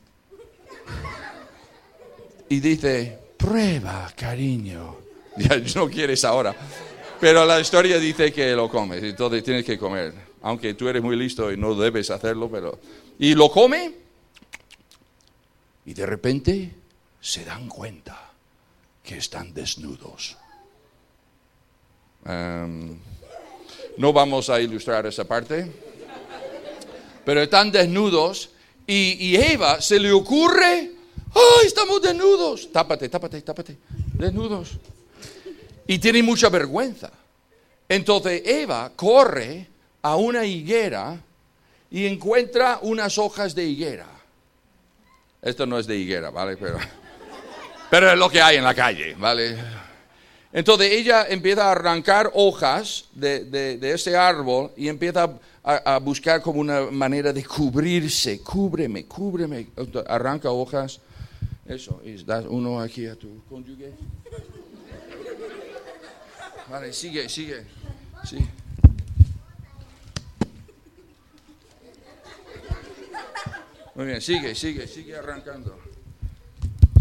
Y 2.48 2.60
dice, 2.60 3.18
prueba, 3.38 4.14
cariño. 4.16 4.98
Ya 5.38 5.60
no 5.76 5.90
quieres 5.90 6.24
ahora. 6.26 6.56
Pero 7.20 7.44
la 7.44 7.60
historia 7.60 7.98
dice 7.98 8.32
que 8.32 8.52
lo 8.52 8.70
comes, 8.70 9.02
entonces 9.02 9.44
tienes 9.44 9.66
que 9.66 9.80
comer. 9.80 10.14
Aunque 10.44 10.76
tú 10.76 10.88
eres 10.88 11.02
muy 11.02 11.16
listo 11.16 11.52
y 11.52 11.58
no 11.58 11.74
debes 11.74 12.12
hacerlo, 12.12 12.52
pero... 12.52 12.78
Y 13.18 13.34
lo 13.34 13.50
come. 13.50 13.96
Y 15.88 15.94
de 15.96 16.06
repente 16.06 16.72
se 17.20 17.44
dan 17.44 17.68
cuenta 17.68 18.25
que 19.06 19.18
están 19.18 19.54
desnudos. 19.54 20.36
Em, 22.26 22.98
no 23.98 24.12
vamos 24.12 24.50
a 24.50 24.60
ilustrar 24.60 25.06
esa 25.06 25.24
parte, 25.24 25.72
pero 27.24 27.42
están 27.42 27.72
desnudos 27.72 28.50
y, 28.88 29.16
y 29.20 29.36
Eva 29.36 29.80
se 29.80 30.00
le 30.00 30.12
ocurre, 30.12 30.92
¡ay, 31.34 31.68
estamos 31.68 32.02
desnudos! 32.02 32.72
Tápate, 32.72 33.08
tápate, 33.08 33.42
tápate, 33.42 33.78
desnudos. 34.14 34.72
Y 35.88 36.00
tiene 36.00 36.24
mucha 36.24 36.50
vergüenza. 36.50 37.12
Entonces 37.88 38.42
Eva 38.44 38.92
corre 38.96 39.68
a 40.02 40.16
una 40.16 40.46
higuera 40.46 41.22
y 41.92 42.08
encuentra 42.08 42.80
unas 42.82 43.20
hojas 43.20 43.54
de 43.54 43.66
higuera. 43.66 44.08
Esto 45.44 45.68
no 45.68 45.78
es 45.78 45.86
de 45.86 45.96
higuera, 45.96 46.32
¿vale? 46.32 46.58
Pero... 46.58 46.80
Pero 47.90 48.12
es 48.12 48.18
lo 48.18 48.30
que 48.30 48.42
hay 48.42 48.58
en 48.58 48.64
la 48.64 48.74
calle, 48.74 49.16
¿vale? 49.18 49.58
Entonces 50.52 50.92
ella 50.92 51.26
empieza 51.28 51.68
a 51.68 51.72
arrancar 51.72 52.32
hojas 52.34 53.06
de, 53.14 53.46
de- 53.46 53.78
de 53.78 53.92
ese 53.94 54.16
árbol 54.16 54.72
y 54.78 54.88
empieza 54.88 55.30
a, 55.64 56.00
buscar 56.00 56.42
como 56.42 56.60
una 56.62 56.82
manera 56.92 57.34
de 57.34 57.44
cubrirse. 57.44 58.40
Cúbreme, 58.42 59.06
cúbreme. 59.06 59.68
Arranca 60.08 60.52
hojas 60.52 61.00
Eso, 61.66 62.00
y 62.06 62.24
das 62.24 62.46
uno 62.48 62.80
aquí 62.80 63.08
a 63.08 63.16
tu 63.16 63.44
cónyuge. 63.50 63.92
Vale, 66.70 66.94
sigue, 66.94 67.28
sigue. 67.28 67.66
Sí. 68.24 68.38
Muy 73.96 74.06
bien, 74.06 74.22
sigue, 74.22 74.54
sigue, 74.56 74.88
sigue 74.88 75.16
arrancando. 75.16 75.78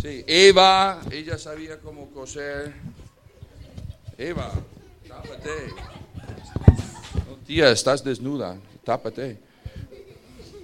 Sí, 0.04 0.22
Eva, 0.26 1.00
ella 1.10 1.38
sabía 1.38 1.80
cómo 1.80 2.10
coser. 2.10 2.74
Eva, 4.18 4.52
tápate. 5.08 5.72
Tía, 7.46 7.70
estás 7.70 8.04
desnuda, 8.04 8.58
tápate. 8.84 9.38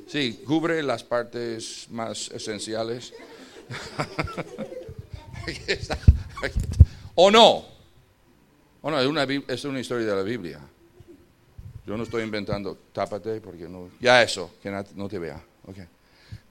Sí, 0.07 0.43
cubre 0.47 0.83
las 0.83 1.05
partes 1.05 1.87
más 1.89 2.31
esenciales. 2.33 3.15
¿O 7.15 7.31
no? 7.31 7.65
¿O 8.83 8.91
no? 8.91 9.01
Es 9.49 9.65
una, 9.65 9.81
historia 9.81 10.07
de 10.07 10.17
la 10.17 10.23
Biblia. 10.23 10.61
Yo 11.87 11.97
no 11.97 12.03
estoy 12.03 12.25
inventando, 12.25 12.77
tápate 12.93 13.41
porque 13.41 13.71
no... 13.71 13.89
Ya 14.01 14.23
eso, 14.23 14.51
que 14.63 14.71
no 14.71 15.09
te 15.09 15.19
vea. 15.19 15.43
ok. 15.67 15.79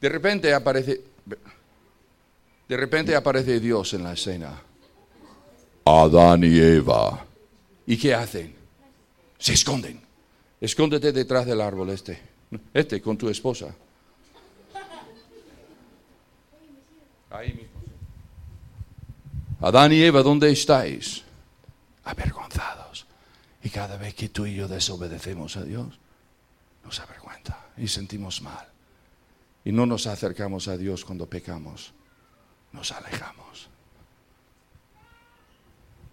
De 0.02 0.10
repente 0.10 0.52
aparece... 0.52 1.02
De 2.70 2.78
repente 2.78 3.16
aparece 3.16 3.60
Dios 3.60 3.96
en 3.96 4.04
la 4.04 4.14
escena. 4.14 4.62
Adán 5.86 6.44
y 6.44 6.60
Eva. 6.60 7.26
¿Y 7.88 7.98
qué 7.98 8.14
hacen? 8.14 8.54
Se 9.40 9.54
esconden. 9.54 10.00
Escóndete 10.62 11.12
detrás 11.12 11.48
del 11.48 11.62
árbol 11.62 11.90
este. 11.90 12.22
Este, 12.72 13.02
con 13.02 13.18
tu 13.18 13.28
esposa. 13.28 13.74
Ahí 17.32 17.54
mismo. 17.54 17.80
Adán 19.62 19.92
y 19.92 20.04
Eva, 20.04 20.22
¿dónde 20.22 20.52
estáis? 20.52 21.24
Avergonzados. 22.04 23.08
Y 23.64 23.70
cada 23.72 23.98
vez 23.98 24.14
que 24.14 24.30
tú 24.30 24.46
y 24.46 24.54
yo 24.54 24.68
desobedecemos 24.68 25.58
a 25.58 25.64
Dios, 25.64 25.98
nos 26.84 27.00
avergüenza 27.00 27.58
y 27.78 27.88
sentimos 27.88 28.44
mal. 28.44 28.68
Y 29.66 29.72
no 29.72 29.88
nos 29.88 30.06
acercamos 30.06 30.68
a 30.68 30.78
Dios 30.78 31.04
cuando 31.04 31.26
pecamos, 31.26 31.94
nos 32.74 32.92
alejamos. 32.92 33.68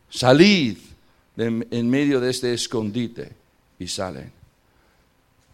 Salid 0.08 0.78
de- 1.34 1.66
en 1.70 1.90
medio 1.90 2.20
de 2.20 2.30
este 2.30 2.52
escondite 2.54 3.32
y 3.78 3.86
salen. 3.88 4.32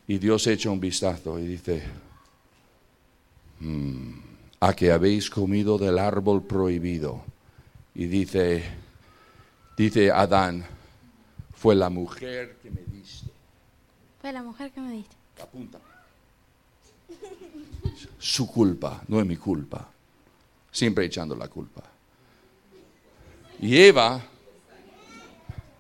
Y 0.07 0.19
Dios 0.19 0.47
echa 0.47 0.71
un 0.71 0.81
vistazo 0.81 1.39
y 1.39 1.47
dice, 1.47 1.83
"Mm, 3.61 4.13
a 4.61 4.73
que 4.75 4.93
habéis 4.93 5.31
comido 5.31 5.79
del 5.79 5.99
árbol 5.99 6.45
prohibido. 6.45 7.25
Y 7.95 8.07
dice, 8.07 8.63
dice 9.77 10.11
Adán, 10.11 10.65
fue 11.55 11.75
la 11.75 11.91
mujer 11.91 12.59
que 12.63 12.71
me 12.71 12.81
diste. 12.83 13.31
Fue 14.21 14.33
la 14.33 14.43
mujer 14.43 14.71
que 14.71 14.81
me 14.81 14.93
diste. 14.93 15.17
Apunta. 15.43 15.79
Su 18.19 18.47
culpa, 18.47 19.03
no 19.09 19.21
es 19.21 19.27
mi 19.27 19.37
culpa. 19.37 19.89
Siempre 20.73 21.05
echando 21.05 21.37
la 21.37 21.47
culpa. 21.47 21.83
Y 23.61 23.79
Eva 23.79 24.21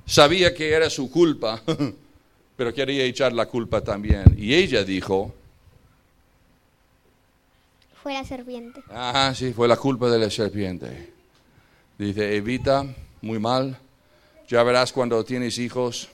sabía 0.06 0.54
que 0.54 0.70
era 0.70 0.88
su 0.88 1.10
culpa, 1.10 1.60
pero 2.56 2.72
quería 2.72 3.04
echar 3.04 3.32
la 3.32 3.46
culpa 3.46 3.80
también. 3.80 4.34
Y 4.36 4.54
ella 4.54 4.84
dijo, 4.84 5.34
Fue 8.02 8.12
la 8.12 8.24
serpiente. 8.24 8.82
Ajá, 8.90 9.34
sí, 9.34 9.52
fue 9.52 9.66
la 9.66 9.76
culpa 9.76 10.10
de 10.10 10.18
la 10.18 10.28
serpiente. 10.28 11.12
Dice, 11.96 12.36
Evita, 12.36 12.84
muy 13.20 13.38
mal. 13.38 13.78
Ya 14.48 14.62
verás 14.64 14.92
cuando 14.92 15.24
tienes 15.24 15.56
hijos, 15.58 16.08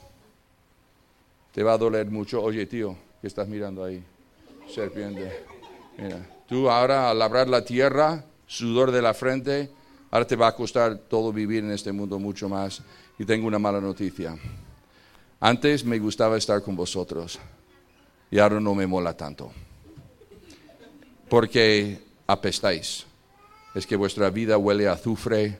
te 1.53 1.63
va 1.63 1.73
a 1.73 1.79
doler 1.79 2.07
mucho. 2.07 2.43
Oye, 2.43 2.67
tío, 2.67 2.95
¿qué 3.21 3.27
estás 3.27 3.49
mirando 3.49 3.83
ahí? 3.83 4.03
Serpiente. 4.73 5.45
Mira, 5.97 6.25
tú 6.47 6.71
ahora 6.71 7.11
al 7.11 7.19
labrar 7.19 7.49
la 7.49 7.65
tierra, 7.65 8.23
sudor 8.49 8.91
de 8.91 9.01
la 9.01 9.15
frente, 9.15 9.71
ahora 10.11 10.27
te 10.27 10.35
va 10.35 10.49
a 10.49 10.57
costar 10.57 10.99
todo 11.09 11.33
vivir 11.33 11.63
en 11.63 11.71
este 11.71 11.93
mundo 11.93 12.19
mucho 12.19 12.49
más. 12.49 12.83
Y 13.17 13.25
tengo 13.25 13.47
una 13.47 13.61
mala 13.61 13.81
noticia. 13.81 14.37
Antes 15.39 15.85
me 15.85 16.01
gustaba 16.01 16.37
estar 16.37 16.61
con 16.63 16.75
vosotros 16.75 17.39
y 18.29 18.41
ahora 18.41 18.59
no 18.59 18.75
me 18.75 18.89
mola 18.89 19.17
tanto 19.17 19.53
porque 21.29 22.01
apestáis. 22.27 23.05
Es 23.75 23.87
que 23.87 23.97
vuestra 23.97 24.31
vida 24.31 24.59
huele 24.59 24.89
a 24.89 24.93
azufre, 24.93 25.59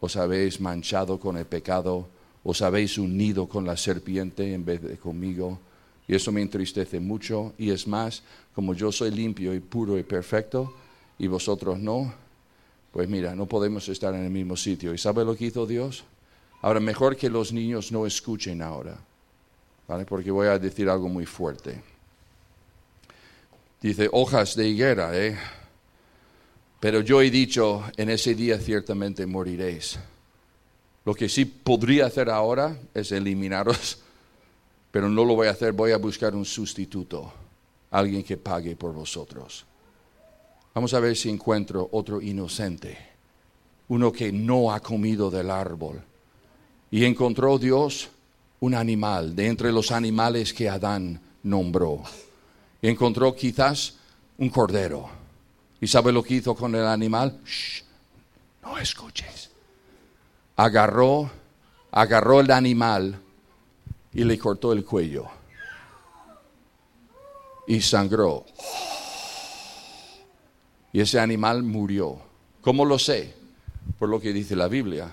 os 0.00 0.16
habéis 0.16 0.60
manchado 0.60 1.18
con 1.18 1.36
el 1.36 1.46
pecado, 1.46 2.08
os 2.44 2.62
habéis 2.62 2.98
unido 2.98 3.48
con 3.48 3.66
la 3.66 3.76
serpiente 3.76 4.54
en 4.54 4.64
vez 4.64 4.82
de 4.82 4.96
conmigo, 4.96 5.58
y 6.06 6.14
eso 6.14 6.32
me 6.32 6.42
entristece 6.42 7.00
mucho, 7.00 7.54
y 7.58 7.70
es 7.70 7.86
más, 7.86 8.22
como 8.54 8.74
yo 8.74 8.92
soy 8.92 9.10
limpio 9.10 9.54
y 9.54 9.60
puro 9.60 9.98
y 9.98 10.02
perfecto, 10.02 10.74
y 11.20 11.26
vosotros 11.26 11.78
no, 11.78 12.14
pues 12.90 13.06
mira, 13.06 13.34
no 13.34 13.44
podemos 13.44 13.86
estar 13.90 14.14
en 14.14 14.24
el 14.24 14.30
mismo 14.30 14.56
sitio. 14.56 14.94
¿Y 14.94 14.98
sabe 14.98 15.22
lo 15.22 15.36
que 15.36 15.44
hizo 15.44 15.66
Dios? 15.66 16.02
Ahora, 16.62 16.80
mejor 16.80 17.14
que 17.14 17.28
los 17.28 17.52
niños 17.52 17.92
no 17.92 18.06
escuchen 18.06 18.62
ahora, 18.62 18.96
¿vale? 19.86 20.06
Porque 20.06 20.30
voy 20.30 20.48
a 20.48 20.58
decir 20.58 20.88
algo 20.88 21.10
muy 21.10 21.26
fuerte. 21.26 21.82
Dice, 23.82 24.08
hojas 24.10 24.56
de 24.56 24.66
higuera, 24.66 25.14
¿eh? 25.14 25.38
Pero 26.80 27.02
yo 27.02 27.20
he 27.20 27.30
dicho, 27.30 27.84
en 27.98 28.08
ese 28.08 28.34
día 28.34 28.58
ciertamente 28.58 29.26
moriréis. 29.26 29.98
Lo 31.04 31.14
que 31.14 31.28
sí 31.28 31.44
podría 31.44 32.06
hacer 32.06 32.30
ahora 32.30 32.78
es 32.94 33.12
eliminaros, 33.12 33.98
pero 34.90 35.10
no 35.10 35.26
lo 35.26 35.34
voy 35.34 35.48
a 35.48 35.50
hacer, 35.50 35.74
voy 35.74 35.92
a 35.92 35.98
buscar 35.98 36.34
un 36.34 36.46
sustituto, 36.46 37.30
alguien 37.90 38.22
que 38.22 38.38
pague 38.38 38.74
por 38.74 38.94
vosotros. 38.94 39.66
Vamos 40.74 40.94
a 40.94 41.00
ver 41.00 41.16
si 41.16 41.28
encuentro 41.28 41.88
otro 41.92 42.20
inocente, 42.20 42.96
uno 43.88 44.12
que 44.12 44.32
no 44.32 44.72
ha 44.72 44.80
comido 44.80 45.30
del 45.30 45.50
árbol. 45.50 46.00
Y 46.90 47.04
encontró 47.04 47.58
Dios 47.58 48.08
un 48.60 48.74
animal 48.74 49.34
de 49.34 49.48
entre 49.48 49.72
los 49.72 49.90
animales 49.90 50.52
que 50.52 50.68
Adán 50.68 51.20
nombró 51.42 52.02
y 52.82 52.88
encontró 52.88 53.34
quizás 53.34 53.94
un 54.38 54.48
cordero. 54.48 55.08
¿Y 55.80 55.86
sabe 55.86 56.12
lo 56.12 56.22
que 56.22 56.34
hizo 56.34 56.54
con 56.54 56.74
el 56.74 56.86
animal? 56.86 57.40
Shh, 57.44 57.82
no 58.62 58.78
escuches. 58.78 59.50
Agarró, 60.56 61.30
agarró 61.90 62.40
el 62.40 62.50
animal 62.50 63.20
y 64.12 64.24
le 64.24 64.38
cortó 64.38 64.72
el 64.72 64.84
cuello. 64.84 65.26
Y 67.66 67.80
sangró. 67.80 68.44
Y 70.92 71.00
ese 71.00 71.20
animal 71.20 71.62
murió. 71.62 72.18
¿Cómo 72.60 72.84
lo 72.84 72.98
sé? 72.98 73.34
Por 73.98 74.08
lo 74.08 74.20
que 74.20 74.32
dice 74.32 74.56
la 74.56 74.68
Biblia. 74.68 75.12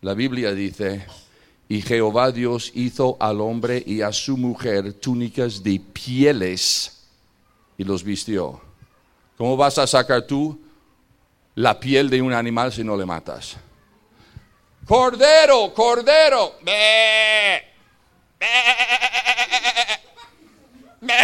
La 0.00 0.14
Biblia 0.14 0.52
dice, 0.52 1.06
y 1.68 1.82
Jehová 1.82 2.32
Dios 2.32 2.72
hizo 2.74 3.16
al 3.20 3.40
hombre 3.40 3.82
y 3.84 4.02
a 4.02 4.12
su 4.12 4.36
mujer 4.36 4.94
túnicas 4.94 5.62
de 5.62 5.80
pieles 5.80 7.04
y 7.76 7.84
los 7.84 8.02
vistió. 8.02 8.60
¿Cómo 9.36 9.56
vas 9.56 9.78
a 9.78 9.86
sacar 9.86 10.22
tú 10.22 10.58
la 11.54 11.78
piel 11.78 12.10
de 12.10 12.22
un 12.22 12.32
animal 12.32 12.72
si 12.72 12.82
no 12.82 12.96
le 12.96 13.06
matas? 13.06 13.56
Cordero, 14.86 15.72
cordero. 15.74 16.54
Be, 16.62 17.62
be, 18.38 18.46
be. 21.02 21.14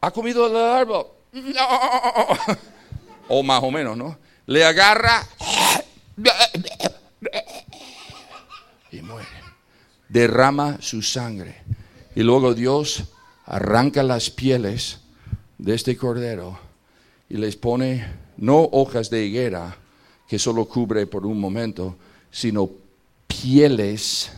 ¿Ha 0.00 0.10
comido 0.10 0.46
el 0.46 0.56
árbol? 0.56 1.06
O 3.28 3.42
más 3.42 3.62
o 3.62 3.70
menos, 3.70 3.96
¿no? 3.96 4.18
Le 4.46 4.64
agarra 4.64 5.26
y 8.90 9.00
muere. 9.00 9.26
Derrama 10.08 10.76
su 10.80 11.00
sangre. 11.00 11.62
Y 12.14 12.22
luego 12.22 12.52
Dios 12.54 13.04
arranca 13.46 14.02
las 14.02 14.28
pieles 14.28 15.00
de 15.58 15.74
este 15.74 15.96
cordero 15.96 16.58
y 17.30 17.38
les 17.38 17.56
pone 17.56 18.06
no 18.36 18.68
hojas 18.72 19.08
de 19.08 19.24
higuera 19.24 19.76
que 20.28 20.38
solo 20.38 20.66
cubre 20.66 21.06
por 21.06 21.26
un 21.26 21.40
momento, 21.40 21.96
sino 22.30 22.70
pieles 23.26 24.30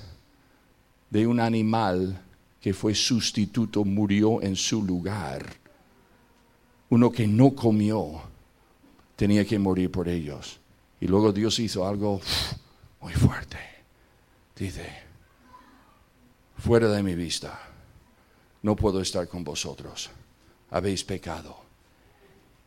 de 1.11 1.27
un 1.27 1.41
animal 1.41 2.21
que 2.61 2.73
fue 2.73 2.95
sustituto, 2.95 3.85
murió 3.85 4.43
en 4.43 4.57
su 4.57 4.83
lugar. 4.83 5.66
Uno 6.91 7.11
que 7.11 7.27
no 7.27 7.55
comió 7.55 8.23
tenía 9.17 9.45
que 9.45 9.59
morir 9.59 9.91
por 9.91 10.09
ellos. 10.09 10.61
Y 11.01 11.07
luego 11.07 11.33
Dios 11.33 11.59
hizo 11.59 11.87
algo 11.87 12.21
muy 13.01 13.13
fuerte. 13.15 13.59
Dice, 14.57 14.87
fuera 16.59 16.89
de 16.89 17.03
mi 17.03 17.15
vista, 17.15 17.61
no 18.63 18.75
puedo 18.77 19.01
estar 19.01 19.29
con 19.29 19.45
vosotros. 19.45 20.11
Habéis 20.71 21.05
pecado. 21.05 21.65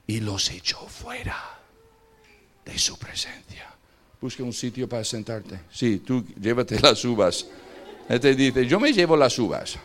y 0.08 0.22
los 0.22 0.50
echó 0.50 0.80
fuera 0.88 1.38
de 2.66 2.80
su 2.80 2.98
presencia. 2.98 3.68
Busca 4.20 4.42
un 4.44 4.54
sitio 4.54 4.90
para 4.90 5.04
sentarte. 5.04 5.60
Sí, 5.72 6.00
tú 6.00 6.26
llévate 6.42 6.80
las 6.80 7.06
uvas. 7.06 7.46
Él 8.08 8.20
te 8.20 8.34
dice, 8.34 8.66
yo 8.66 8.80
me 8.80 8.92
llevo 8.92 9.16
las 9.16 9.38
uvas. 9.38 9.78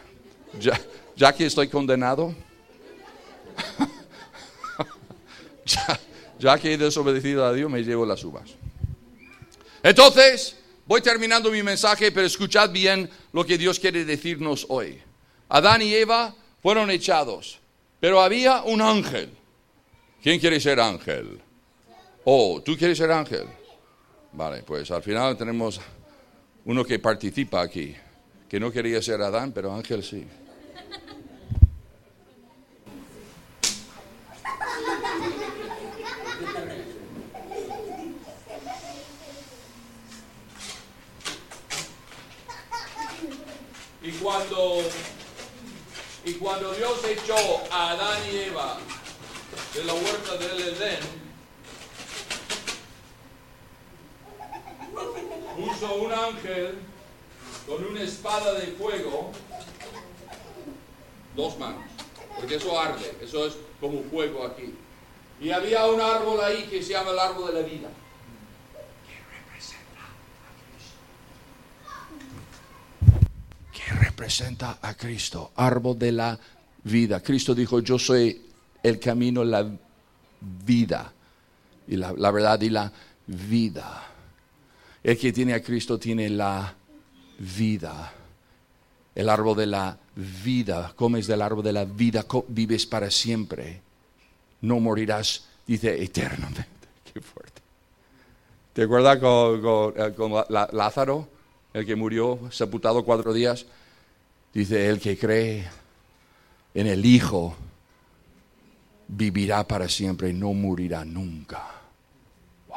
Ya, 0.58 0.80
ya 1.14 1.30
que 1.34 1.44
estoy 1.44 1.68
condenado, 1.68 2.34
ya, 6.38 6.58
que 6.58 6.74
he 6.74 6.78
desobedecido 6.78 7.44
a 7.44 7.52
Dios, 7.52 7.70
me 7.70 7.82
llevo 7.82 8.04
las 8.06 8.22
uvas. 8.24 8.50
Entonces, 9.82 10.56
voy 10.86 11.00
terminando 11.00 11.50
mi 11.50 11.62
mensaje, 11.62 12.12
pero 12.12 12.26
escuchad 12.26 12.70
bien 12.70 13.08
lo 13.32 13.44
que 13.44 13.58
Dios 13.58 13.78
quiere 13.78 14.04
decirnos 14.04 14.66
hoy. 14.68 15.00
Adán 15.48 15.82
y 15.82 15.94
Eva 15.94 16.34
fueron 16.62 16.90
echados, 16.90 17.58
pero 18.00 18.20
había 18.20 18.62
un 18.62 18.80
ángel. 18.80 19.30
¿Quién 20.22 20.40
quiere 20.40 20.58
ser 20.58 20.80
ángel? 20.80 21.40
Oh, 22.24 22.62
¿tú 22.64 22.76
quieres 22.76 22.96
ser 22.96 23.12
ángel? 23.12 23.46
Vale, 24.32 24.62
pues 24.62 24.90
al 24.90 25.02
final 25.02 25.36
tenemos 25.36 25.80
uno 26.64 26.84
que 26.84 26.98
participa 26.98 27.60
aquí, 27.60 27.94
que 28.48 28.58
no 28.58 28.72
quería 28.72 29.02
ser 29.02 29.20
Adán, 29.20 29.52
pero 29.52 29.74
ángel 29.74 30.02
sí. 30.02 30.26
Y 44.04 44.12
cuando, 44.12 44.82
y 46.26 46.34
cuando 46.34 46.74
Dios 46.74 47.02
echó 47.06 47.36
a 47.70 47.92
Adán 47.92 48.20
y 48.30 48.36
Eva 48.36 48.76
de 49.72 49.84
la 49.84 49.94
huerta 49.94 50.36
del 50.36 50.60
Edén, 50.60 51.00
puso 55.56 55.94
un 55.94 56.12
ángel 56.12 56.78
con 57.66 57.82
una 57.82 58.02
espada 58.02 58.52
de 58.52 58.66
fuego, 58.72 59.32
dos 61.34 61.58
manos, 61.58 61.84
porque 62.36 62.56
eso 62.56 62.78
arde, 62.78 63.16
eso 63.22 63.46
es 63.46 63.56
como 63.80 64.02
fuego 64.10 64.44
aquí. 64.44 64.74
Y 65.40 65.50
había 65.50 65.86
un 65.86 66.02
árbol 66.02 66.42
ahí 66.42 66.64
que 66.64 66.82
se 66.82 66.92
llama 66.92 67.12
el 67.12 67.18
árbol 67.18 67.54
de 67.54 67.62
la 67.62 67.66
vida. 67.66 67.88
que 73.74 74.13
representa 74.24 74.78
a 74.80 74.94
Cristo, 74.94 75.52
árbol 75.56 75.98
de 75.98 76.10
la 76.12 76.38
vida. 76.84 77.20
Cristo 77.20 77.54
dijo, 77.54 77.80
yo 77.80 77.98
soy 77.98 78.40
el 78.82 78.98
camino, 78.98 79.44
la 79.44 79.66
vida, 80.40 81.12
y 81.86 81.96
la, 81.96 82.12
verdad 82.30 82.58
y 82.62 82.70
la 82.70 82.90
vida. 83.26 84.02
El 85.02 85.18
que 85.18 85.30
tiene 85.32 85.52
a 85.52 85.62
Cristo 85.62 85.98
tiene 85.98 86.30
la 86.30 86.72
vida. 87.38 88.12
El 89.14 89.28
árbol 89.28 89.58
de 89.58 89.66
la 89.66 89.98
vida, 90.16 90.94
comes 90.96 91.26
del 91.26 91.42
árbol 91.42 91.62
de 91.62 91.72
la 91.74 91.84
vida, 91.84 92.24
vives 92.48 92.86
para 92.86 93.10
siempre. 93.10 93.82
No 94.62 94.80
morirás, 94.80 95.44
dice 95.66 96.02
eternamente. 96.02 96.64
Qué 97.12 97.20
fuerte. 97.20 97.60
¿Te 98.72 98.84
acuerdas 98.84 99.18
con, 99.18 99.60
con- 99.60 99.94
eh, 99.96 100.14
con 100.16 100.32
la- 100.48 100.68
Lázaro, 100.72 101.28
el 101.74 101.84
que 101.84 101.94
murió 101.94 102.38
sepultado 102.50 103.04
cuatro 103.04 103.34
días? 103.34 103.66
Dice, 104.54 104.88
el 104.88 105.00
que 105.00 105.18
cree 105.18 105.68
en 106.74 106.86
el 106.86 107.04
Hijo 107.04 107.56
vivirá 109.08 109.66
para 109.66 109.88
siempre 109.88 110.30
y 110.30 110.32
no 110.32 110.54
morirá 110.54 111.04
nunca. 111.04 111.82
Wow. 112.68 112.76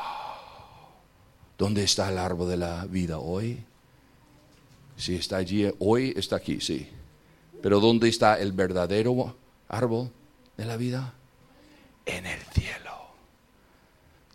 ¿Dónde 1.56 1.84
está 1.84 2.10
el 2.10 2.18
árbol 2.18 2.50
de 2.50 2.58
la 2.58 2.86
vida 2.88 3.20
hoy? 3.20 3.60
Si 4.98 5.16
está 5.16 5.38
allí, 5.38 5.72
hoy 5.78 6.14
está 6.16 6.38
aquí, 6.38 6.60
sí. 6.60 6.88
Pero 7.62 7.80
¿dónde 7.80 8.10
está 8.10 8.40
el 8.40 8.54
verdadero 8.54 9.36
árbol 9.70 10.10
de 10.58 10.66
la 10.66 10.78
vida? 10.78 11.14
En 12.08 12.26
el 12.26 12.40
cielo. 12.54 12.92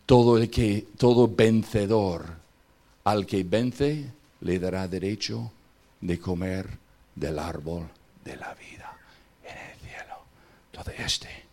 Todo 0.05 0.37
el 0.37 0.49
que, 0.49 0.87
todo 0.97 1.27
vencedor, 1.27 2.25
al 3.03 3.25
que 3.25 3.43
vence, 3.43 4.05
le 4.39 4.59
dará 4.59 4.87
derecho 4.87 5.51
de 5.99 6.19
comer 6.19 6.82
del 7.15 7.39
árbol 7.39 7.89
de 8.23 8.35
la 8.37 8.53
vida 8.55 8.97
en 9.43 9.57
el 9.57 9.79
cielo. 9.79 10.15
Entonces 10.71 10.95
este 10.99 11.43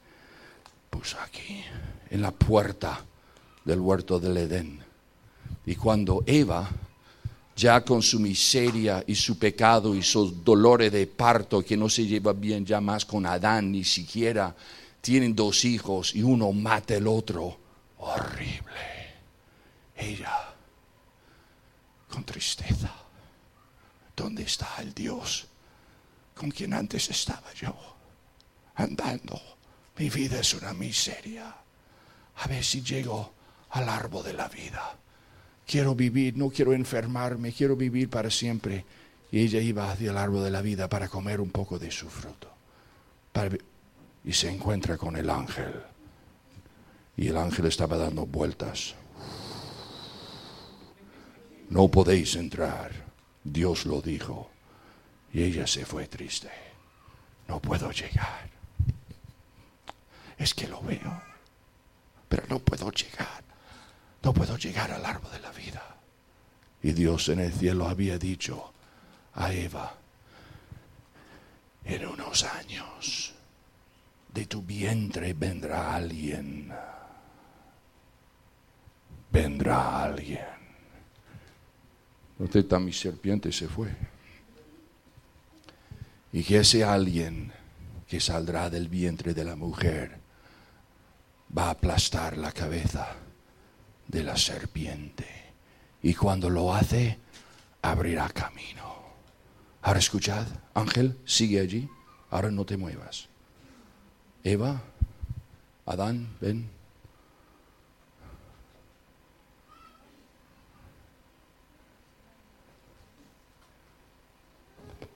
puso 0.91 1.19
aquí, 1.21 1.63
en 2.11 2.21
la 2.21 2.33
puerta 2.33 3.05
del 3.65 3.81
huerto 3.81 4.19
del 4.19 4.37
Edén. 4.37 4.83
Y 5.67 5.77
cuando 5.77 6.25
Eva, 6.27 6.69
ya 7.55 7.85
con 7.85 8.03
su 8.03 8.19
miseria 8.19 9.05
y 9.07 9.15
su 9.15 9.39
pecado 9.39 9.95
y 9.95 10.03
sus 10.03 10.45
dolores 10.45 10.91
de 10.91 11.07
parto, 11.07 11.63
que 11.63 11.77
no 11.77 11.89
se 11.89 12.07
lleva 12.07 12.33
bien 12.33 12.67
ya 12.67 12.81
más 12.81 13.05
con 13.05 13.25
Adán, 13.25 13.71
ni 13.71 13.85
siquiera 13.85 14.55
tienen 15.01 15.35
dos 15.35 15.65
hijos 15.65 16.15
y 16.15 16.23
uno 16.23 16.53
mata 16.53 16.97
el 16.97 17.07
otro, 17.07 17.57
horrible. 17.99 19.01
Ella, 19.95 20.55
con 22.09 22.25
tristeza, 22.25 22.93
¿dónde 24.17 24.43
está 24.43 24.77
el 24.81 24.93
Dios 24.93 25.50
con 26.41 26.51
quien 26.51 26.73
antes 26.73 27.11
estaba 27.11 27.53
yo? 27.53 27.77
Andando, 28.77 29.39
mi 29.99 30.09
vida 30.09 30.41
es 30.41 30.55
una 30.55 30.73
miseria. 30.73 31.55
A 32.37 32.47
ver 32.49 32.65
si 32.65 32.81
llego 32.81 33.35
al 33.69 33.87
árbol 33.87 34.25
de 34.25 34.33
la 34.33 34.49
vida. 34.49 34.97
Quiero 35.67 35.95
vivir, 35.95 36.39
no 36.39 36.49
quiero 36.49 36.73
enfermarme, 36.73 37.53
quiero 37.53 37.77
vivir 37.77 38.09
para 38.09 38.31
siempre. 38.31 38.87
Y 39.31 39.41
ella 39.41 39.61
iba 39.61 39.93
hacia 39.93 40.13
el 40.13 40.17
árbol 40.17 40.43
de 40.43 40.51
la 40.51 40.63
vida 40.63 40.89
para 40.89 41.09
comer 41.09 41.43
un 41.43 41.51
poco 41.51 41.79
de 41.79 41.91
su 41.91 42.09
fruto. 42.09 42.49
Y 44.25 44.33
se 44.33 44.49
encuentra 44.49 44.97
con 44.97 45.17
el 45.17 45.29
ángel. 45.29 45.75
Y 47.19 47.29
el 47.29 47.37
ángel 47.37 47.67
estaba 47.67 47.99
dando 47.99 48.25
vueltas. 48.25 48.95
No 51.69 51.89
podéis 51.89 52.35
entrar, 52.37 52.93
Dios 53.45 53.85
lo 53.85 54.01
dijo. 54.01 54.51
Y 55.33 55.43
ella 55.43 55.67
se 55.67 55.85
fue 55.85 56.07
triste. 56.09 56.51
No 57.49 57.61
puedo 57.61 57.91
llegar. 57.91 58.49
Es 60.39 60.55
que 60.55 60.67
lo 60.67 60.81
veo, 60.83 61.23
pero 62.29 62.45
no 62.49 62.59
puedo 62.59 62.91
llegar. 62.91 63.45
No 64.23 64.33
puedo 64.33 64.57
llegar 64.57 64.91
al 64.91 65.05
árbol 65.05 65.31
de 65.33 65.41
la 65.41 65.53
vida. 65.53 65.97
Y 66.83 66.93
Dios 66.93 67.29
en 67.29 67.41
el 67.41 67.53
cielo 67.53 67.89
había 67.89 68.19
dicho 68.19 68.73
a 69.35 69.53
Eva, 69.53 69.95
en 71.85 72.07
unos 72.07 72.45
años 72.45 73.35
de 74.33 74.47
tu 74.47 74.63
vientre 74.63 75.33
vendrá 75.35 75.95
alguien. 75.95 76.73
Vendrá 79.31 80.05
alguien. 80.05 80.45
¿Dónde 82.39 82.61
está 82.61 82.79
mi 82.79 82.93
serpiente? 82.93 83.53
Se 83.53 83.69
fue. 83.69 83.95
Y 86.33 86.45
que 86.45 86.59
ese 86.59 86.85
alguien 86.85 87.53
que 88.07 88.21
saldrá 88.21 88.71
del 88.71 88.89
vientre 88.89 89.35
de 89.35 89.45
la 89.45 89.57
mujer 89.57 90.19
va 91.57 91.67
a 91.67 91.71
aplastar 91.71 92.37
la 92.37 92.53
cabeza 92.53 93.17
de 94.09 94.23
la 94.23 94.37
serpiente. 94.37 95.27
Y 96.03 96.15
cuando 96.15 96.51
lo 96.51 96.75
hace, 96.75 97.19
abrirá 97.83 98.29
camino. 98.29 98.91
Ahora 99.83 99.99
escuchad, 99.99 100.47
Ángel, 100.75 101.19
sigue 101.25 101.61
allí. 101.61 101.89
Ahora 102.31 102.51
no 102.51 102.65
te 102.65 102.77
muevas. 102.77 103.29
Eva, 104.45 104.83
Adán, 105.87 106.37
ven. 106.41 106.71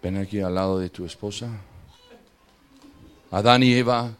Ven 0.04 0.18
aquí 0.18 0.38
al 0.42 0.54
lado 0.54 0.78
de 0.78 0.90
tu 0.90 1.06
esposa. 1.06 1.48
Adán 3.30 3.62
y 3.62 3.72
Eva, 3.72 4.10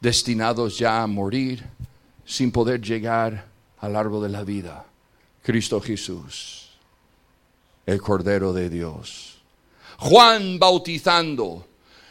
destinados 0.00 0.76
ya 0.76 1.04
a 1.04 1.06
morir 1.06 1.64
sin 2.26 2.50
poder 2.50 2.80
llegar 2.80 3.44
al 3.78 3.94
árbol 3.94 4.24
de 4.24 4.30
la 4.30 4.42
vida. 4.42 4.84
Cristo 5.40 5.80
Jesús, 5.80 6.68
el 7.86 8.02
Cordero 8.02 8.52
de 8.52 8.68
Dios. 8.68 9.38
Juan 9.98 10.58
bautizando. 10.58 11.64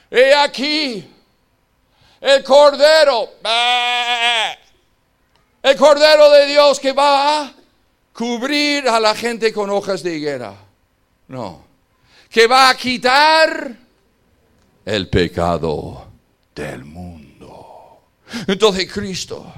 He 0.09 0.33
aquí 0.33 1.05
el 2.21 2.41
Cordero. 2.41 3.31
El 5.61 5.75
Cordero 5.75 6.29
de 6.29 6.45
Dios 6.45 6.79
que 6.79 6.93
va 6.93 7.47
a 7.47 7.53
cubrir 8.13 8.87
a 8.87 8.97
la 8.97 9.13
gente 9.13 9.51
con 9.51 9.69
hojas 9.69 10.01
de 10.03 10.15
higuera. 10.15 10.55
No. 11.27 11.72
Que 12.33 12.47
va 12.47 12.71
a 12.71 12.75
quitar 12.75 13.77
el 14.85 15.07
pecado 15.07 16.07
del 16.55 16.83
mundo. 16.83 17.99
Entonces 18.47 18.91
Cristo 18.91 19.53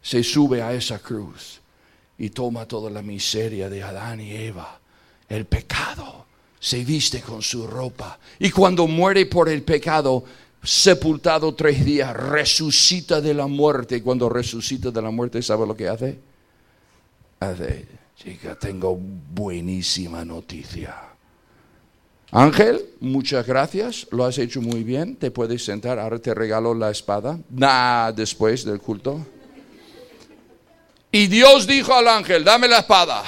se 0.00 0.24
sube 0.24 0.62
a 0.62 0.72
esa 0.72 1.00
cruz 1.00 1.60
y 2.16 2.30
toma 2.30 2.66
toda 2.66 2.88
la 2.90 3.02
miseria 3.02 3.68
de 3.68 3.82
Adán 3.82 4.22
y 4.22 4.34
Eva, 4.34 4.80
el 5.28 5.44
pecado, 5.44 6.24
se 6.58 6.82
viste 6.82 7.20
con 7.20 7.42
su 7.42 7.66
ropa 7.66 8.18
y 8.38 8.50
cuando 8.50 8.86
muere 8.86 9.26
por 9.26 9.50
el 9.50 9.62
pecado, 9.62 10.24
sepultado 10.62 11.54
tres 11.54 11.84
días, 11.84 12.16
resucita 12.16 13.20
de 13.20 13.34
la 13.34 13.46
muerte. 13.46 13.96
Y 13.96 14.00
cuando 14.00 14.30
resucita 14.30 14.90
de 14.90 15.02
la 15.02 15.10
muerte, 15.10 15.42
¿sabe 15.42 15.66
lo 15.66 15.76
que 15.76 15.88
hace? 15.88 16.18
Hace, 17.40 17.86
chica, 18.16 18.58
tengo 18.58 18.96
buenísima 18.96 20.24
noticia. 20.24 21.13
Ángel, 22.36 22.84
muchas 22.98 23.46
gracias, 23.46 24.08
lo 24.10 24.24
has 24.24 24.38
hecho 24.38 24.60
muy 24.60 24.82
bien, 24.82 25.14
te 25.14 25.30
puedes 25.30 25.64
sentar, 25.64 26.00
ahora 26.00 26.18
te 26.18 26.34
regalo 26.34 26.74
la 26.74 26.90
espada, 26.90 27.38
nah, 27.48 28.10
después 28.10 28.64
del 28.64 28.80
culto. 28.80 29.24
Y 31.12 31.28
Dios 31.28 31.64
dijo 31.68 31.94
al 31.94 32.08
ángel, 32.08 32.42
dame 32.42 32.66
la 32.66 32.78
espada. 32.80 33.22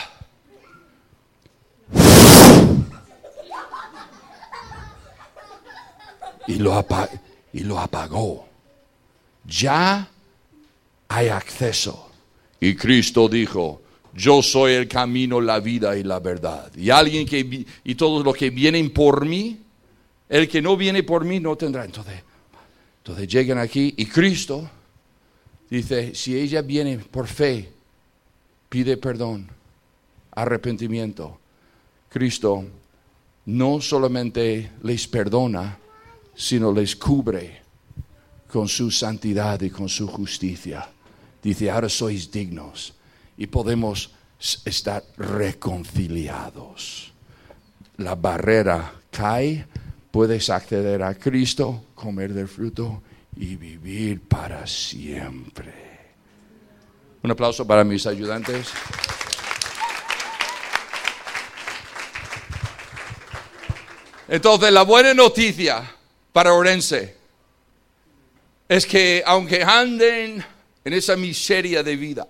Y 6.48 6.56
lo, 6.56 6.84
y 7.52 7.60
lo 7.60 7.78
apagó. 7.78 8.48
Ya 9.44 10.08
hay 11.06 11.28
acceso. 11.28 12.10
Y 12.58 12.74
Cristo 12.74 13.28
dijo, 13.28 13.82
yo 14.16 14.42
soy 14.42 14.72
el 14.72 14.88
camino, 14.88 15.40
la 15.40 15.60
vida 15.60 15.96
y 15.96 16.02
la 16.02 16.18
verdad. 16.20 16.72
Y 16.74 16.90
alguien 16.90 17.26
que 17.26 17.66
y 17.84 17.94
todos 17.94 18.24
los 18.24 18.34
que 18.34 18.50
vienen 18.50 18.90
por 18.90 19.26
mí, 19.26 19.58
el 20.28 20.48
que 20.48 20.62
no 20.62 20.76
viene 20.76 21.02
por 21.02 21.24
mí 21.24 21.38
no 21.38 21.54
tendrá. 21.56 21.84
Entonces, 21.84 22.22
entonces 22.98 23.28
llegan 23.28 23.58
aquí 23.58 23.94
y 23.96 24.06
Cristo 24.06 24.68
dice, 25.68 26.14
si 26.14 26.36
ella 26.36 26.62
viene 26.62 26.98
por 26.98 27.26
fe, 27.26 27.70
pide 28.68 28.96
perdón, 28.96 29.48
arrepentimiento. 30.32 31.38
Cristo 32.08 32.64
no 33.44 33.80
solamente 33.80 34.72
les 34.82 35.06
perdona, 35.06 35.78
sino 36.34 36.72
les 36.72 36.96
cubre 36.96 37.62
con 38.50 38.66
su 38.66 38.90
santidad 38.90 39.60
y 39.60 39.68
con 39.68 39.88
su 39.88 40.06
justicia. 40.06 40.88
Dice, 41.42 41.70
ahora 41.70 41.88
sois 41.88 42.30
dignos 42.30 42.95
y 43.36 43.46
podemos 43.46 44.12
estar 44.64 45.02
reconciliados. 45.16 47.12
La 47.98 48.14
barrera 48.14 48.92
cae, 49.10 49.66
puedes 50.10 50.50
acceder 50.50 51.02
a 51.02 51.14
Cristo, 51.14 51.84
comer 51.94 52.32
del 52.32 52.48
fruto 52.48 53.02
y 53.36 53.56
vivir 53.56 54.20
para 54.22 54.66
siempre. 54.66 55.72
Un 57.22 57.30
aplauso 57.30 57.66
para 57.66 57.84
mis 57.84 58.06
ayudantes. 58.06 58.68
Entonces, 64.28 64.72
la 64.72 64.82
buena 64.82 65.14
noticia 65.14 65.82
para 66.32 66.52
Orense 66.52 67.16
es 68.68 68.84
que 68.84 69.22
aunque 69.24 69.62
anden 69.62 70.44
en 70.84 70.92
esa 70.92 71.16
miseria 71.16 71.82
de 71.82 71.96
vida, 71.96 72.26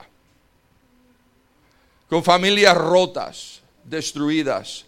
con 2.09 2.23
familias 2.23 2.77
rotas, 2.77 3.62
destruidas, 3.85 4.87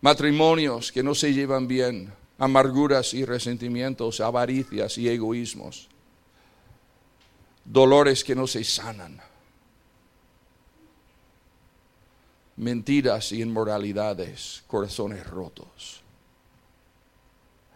matrimonios 0.00 0.92
que 0.92 1.02
no 1.02 1.14
se 1.14 1.32
llevan 1.32 1.66
bien, 1.66 2.12
amarguras 2.38 3.14
y 3.14 3.24
resentimientos, 3.24 4.20
avaricias 4.20 4.98
y 4.98 5.08
egoísmos, 5.08 5.88
dolores 7.64 8.22
que 8.24 8.34
no 8.34 8.46
se 8.46 8.64
sanan, 8.64 9.20
mentiras 12.56 13.32
y 13.32 13.42
inmoralidades, 13.42 14.62
corazones 14.66 15.26
rotos. 15.26 16.02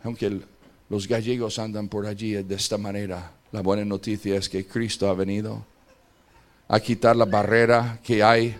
Aunque 0.05 0.41
los 0.89 1.09
gallegos 1.09 1.59
andan 1.59 1.89
por 1.89 2.07
allí 2.07 2.35
de 2.35 2.55
esta 2.55 2.79
manera, 2.79 3.33
la 3.51 3.63
buena 3.63 3.85
noticia 3.85 4.37
es 4.37 4.49
que 4.49 4.67
Cristo 4.67 5.09
ha 5.09 5.15
venido 5.15 5.65
a 6.69 6.81
quitar 6.81 7.17
la 7.17 7.25
barrera 7.25 7.99
que 8.05 8.23
hay 8.23 8.57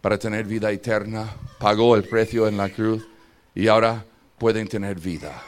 para 0.00 0.18
tener 0.18 0.44
vida 0.44 0.70
eterna, 0.70 1.32
pagó 1.58 1.94
el 1.94 2.02
precio 2.02 2.48
en 2.48 2.56
la 2.56 2.68
cruz 2.68 3.06
y 3.54 3.68
ahora 3.68 4.04
pueden 4.36 4.66
tener 4.66 4.98
vida. 4.98 5.40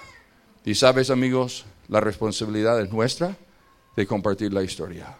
Y 0.64 0.74
sabes 0.76 1.10
amigos, 1.10 1.66
la 1.88 2.00
responsabilidad 2.00 2.80
es 2.80 2.92
nuestra 2.92 3.36
de 3.96 4.06
compartir 4.06 4.52
la 4.52 4.62
historia. 4.62 5.16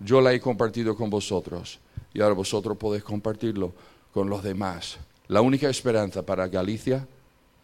Yo 0.00 0.20
la 0.20 0.32
he 0.32 0.40
compartido 0.40 0.96
con 0.96 1.10
vosotros 1.10 1.78
y 2.12 2.20
ahora 2.20 2.34
vosotros 2.34 2.76
podéis 2.78 3.04
compartirlo 3.04 3.74
con 4.12 4.30
los 4.30 4.42
demás. 4.42 4.98
La 5.28 5.42
única 5.42 5.68
esperanza 5.68 6.22
para 6.22 6.48
Galicia, 6.48 7.06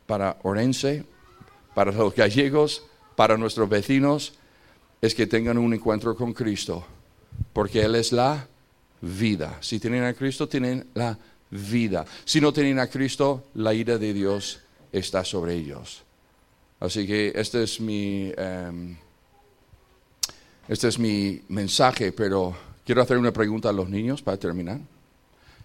para 0.06 0.38
Orense, 0.42 1.04
para 1.74 1.92
los 1.92 2.14
gallegos, 2.14 2.84
para 3.16 3.36
nuestros 3.36 3.68
vecinos, 3.68 4.34
es 5.00 5.14
que 5.14 5.26
tengan 5.26 5.56
un 5.56 5.72
encuentro 5.72 6.14
con 6.14 6.32
Cristo, 6.32 6.84
porque 7.52 7.82
Él 7.82 7.94
es 7.94 8.12
la 8.12 8.46
vida. 9.00 9.58
Si 9.60 9.80
tienen 9.80 10.04
a 10.04 10.14
Cristo, 10.14 10.48
tienen 10.48 10.86
la 10.94 11.16
vida. 11.50 12.04
Si 12.24 12.40
no 12.40 12.52
tienen 12.52 12.78
a 12.78 12.88
Cristo, 12.88 13.48
la 13.54 13.74
ira 13.74 13.98
de 13.98 14.12
Dios 14.12 14.60
está 14.92 15.24
sobre 15.24 15.54
ellos. 15.54 16.02
Así 16.78 17.06
que 17.06 17.32
este 17.34 17.62
es 17.62 17.80
mi, 17.80 18.32
em, 18.36 18.96
este 20.68 20.88
es 20.88 20.98
mi 20.98 21.42
mensaje, 21.48 22.12
pero 22.12 22.56
quiero 22.84 23.02
hacer 23.02 23.18
una 23.18 23.32
pregunta 23.32 23.68
a 23.68 23.72
los 23.72 23.88
niños 23.88 24.22
para 24.22 24.36
terminar. 24.36 24.80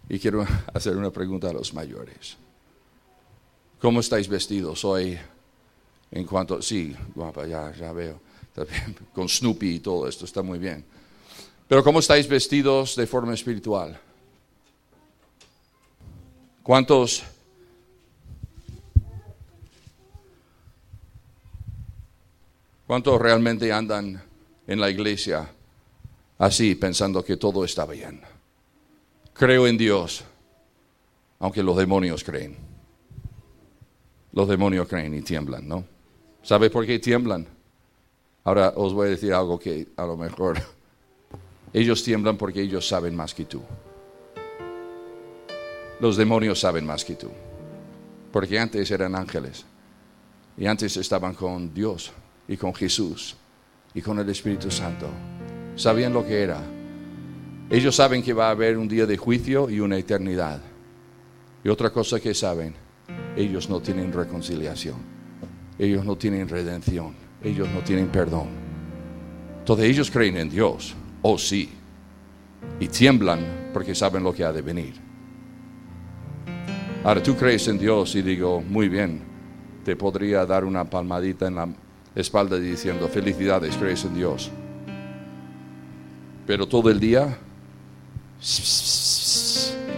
Y 0.09 0.19
quiero 0.19 0.45
hacer 0.73 0.95
una 0.97 1.11
pregunta 1.11 1.49
a 1.49 1.53
los 1.53 1.73
mayores. 1.73 2.37
¿Cómo 3.79 3.99
estáis 3.99 4.27
vestidos 4.27 4.83
hoy? 4.83 5.17
En 6.11 6.25
cuanto, 6.25 6.61
sí, 6.61 6.95
guapa, 7.13 7.45
ya, 7.45 7.73
ya 7.73 7.91
veo. 7.91 8.19
Con 9.13 9.27
Snoopy 9.27 9.75
y 9.75 9.79
todo 9.79 10.07
esto, 10.07 10.25
está 10.25 10.41
muy 10.41 10.59
bien. 10.59 10.83
Pero 11.67 11.83
¿cómo 11.83 11.99
estáis 11.99 12.27
vestidos 12.27 12.95
de 12.95 13.07
forma 13.07 13.33
espiritual? 13.33 13.99
¿Cuántos 16.61 17.23
¿Cuántos 22.87 23.19
realmente 23.19 23.73
andan 23.73 24.21
en 24.67 24.79
la 24.79 24.91
iglesia 24.91 25.49
así, 26.37 26.75
pensando 26.75 27.25
que 27.25 27.35
todo 27.35 27.65
está 27.65 27.83
bien? 27.87 28.21
Creo 29.33 29.65
en 29.65 29.75
Dios, 29.75 30.23
aunque 31.39 31.63
los 31.63 31.75
demonios 31.77 32.23
creen. 32.23 32.55
Los 34.33 34.47
demonios 34.47 34.87
creen 34.87 35.15
y 35.15 35.21
tiemblan, 35.23 35.67
¿no? 35.67 35.83
¿Sabe 36.43 36.69
por 36.69 36.85
qué 36.85 36.99
tiemblan? 36.99 37.47
Ahora 38.43 38.73
os 38.75 38.93
voy 38.93 39.07
a 39.07 39.11
decir 39.11 39.33
algo 39.33 39.57
que 39.57 39.87
a 39.97 40.05
lo 40.05 40.15
mejor 40.15 40.61
ellos 41.75 42.01
tiemblan 42.05 42.37
porque 42.37 42.61
ellos 42.61 42.87
saben 42.87 43.13
más 43.13 43.33
que 43.33 43.43
tú. 43.43 43.61
Los 45.99 46.15
demonios 46.15 46.57
saben 46.57 46.85
más 46.85 47.03
que 47.03 47.15
tú. 47.15 47.29
Porque 48.31 48.57
antes 48.57 48.89
eran 48.91 49.13
ángeles. 49.13 49.65
Y 50.57 50.67
antes 50.67 50.95
estaban 50.95 51.33
con 51.33 51.73
Dios 51.73 52.13
y 52.47 52.55
con 52.55 52.73
Jesús 52.73 53.35
y 53.93 54.01
con 54.01 54.17
el 54.19 54.29
Espíritu 54.29 54.71
Santo. 54.71 55.09
Sabían 55.75 56.13
lo 56.13 56.25
que 56.25 56.43
era. 56.43 56.61
Ellos 57.69 57.93
saben 57.93 58.23
que 58.23 58.31
va 58.31 58.47
a 58.47 58.51
haber 58.51 58.77
un 58.77 58.87
día 58.87 59.05
de 59.05 59.17
juicio 59.17 59.69
y 59.69 59.81
una 59.81 59.97
eternidad. 59.97 60.61
Y 61.61 61.67
otra 61.67 61.89
cosa 61.89 62.21
que 62.21 62.33
saben, 62.33 62.73
ellos 63.35 63.69
no 63.69 63.81
tienen 63.81 64.13
reconciliación. 64.13 64.95
Ellos 65.77 66.05
no 66.05 66.15
tienen 66.15 66.47
redención. 66.47 67.13
Ellos 67.43 67.67
no 67.67 67.81
tienen 67.81 68.07
perdón. 68.07 68.47
Entonces 69.59 69.87
ellos 69.87 70.09
creen 70.09 70.37
en 70.37 70.49
Dios 70.49 70.95
oh 71.27 71.39
sí, 71.39 71.67
y 72.79 72.87
tiemblan 72.87 73.71
porque 73.73 73.95
saben 73.95 74.23
lo 74.23 74.31
que 74.31 74.43
ha 74.43 74.53
de 74.53 74.61
venir. 74.61 74.93
Ahora 77.03 77.21
tú 77.23 77.35
crees 77.35 77.67
en 77.67 77.79
Dios 77.79 78.15
y 78.15 78.21
digo, 78.21 78.61
muy 78.61 78.89
bien, 78.89 79.21
te 79.83 79.95
podría 79.95 80.45
dar 80.45 80.63
una 80.63 80.87
palmadita 80.87 81.47
en 81.47 81.55
la 81.55 81.67
espalda 82.13 82.59
diciendo, 82.59 83.07
felicidades, 83.07 83.75
crees 83.75 84.05
en 84.05 84.13
Dios. 84.13 84.51
Pero 86.45 86.67
todo 86.67 86.91
el 86.91 86.99
día, 86.99 87.39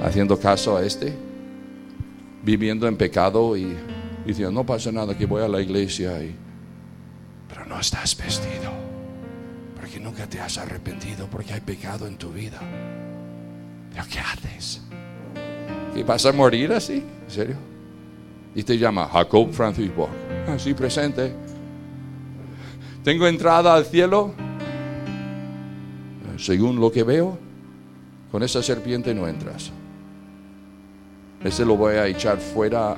haciendo 0.02 0.40
caso 0.40 0.78
a 0.78 0.86
este, 0.86 1.14
viviendo 2.42 2.88
en 2.88 2.96
pecado 2.96 3.58
y 3.58 3.76
diciendo, 4.26 4.54
no 4.54 4.66
pasa 4.66 4.94
nada, 4.94 5.18
que 5.18 5.26
voy 5.26 5.44
a 5.44 5.50
la 5.50 5.60
iglesia, 5.60 6.24
y, 6.24 6.34
pero 7.50 7.66
no 7.66 7.78
estás 7.82 8.16
vestido 8.16 8.87
nunca 10.08 10.26
te 10.26 10.40
has 10.40 10.58
arrepentido, 10.58 11.28
porque 11.30 11.54
hay 11.54 11.60
pecado 11.60 12.08
en 12.08 12.16
tu 12.16 12.32
vida. 12.32 12.60
¿Pero 13.92 14.06
qué 14.10 14.20
haces? 14.20 14.82
¿Y 15.94 16.04
vas 16.04 16.26
a 16.26 16.32
morir 16.32 16.72
así? 16.72 17.04
¿En 17.26 17.30
serio? 17.30 17.56
Y 18.56 18.64
te 18.64 18.78
llama 18.78 19.10
Jacob 19.10 19.52
Francis 19.52 19.94
Borg. 19.94 20.14
Así 20.48 20.74
presente. 20.74 21.34
Tengo 23.04 23.28
entrada 23.28 23.76
al 23.76 23.86
cielo. 23.86 24.34
según 26.38 26.80
lo 26.80 26.90
que 26.90 27.04
veo, 27.04 27.38
con 28.32 28.44
esa 28.44 28.64
serpiente 28.64 29.14
no 29.14 29.28
entras. 29.28 29.72
Ese 31.44 31.66
lo 31.66 31.76
voy 31.76 31.96
a 31.96 32.08
echar 32.08 32.38
fuera 32.38 32.96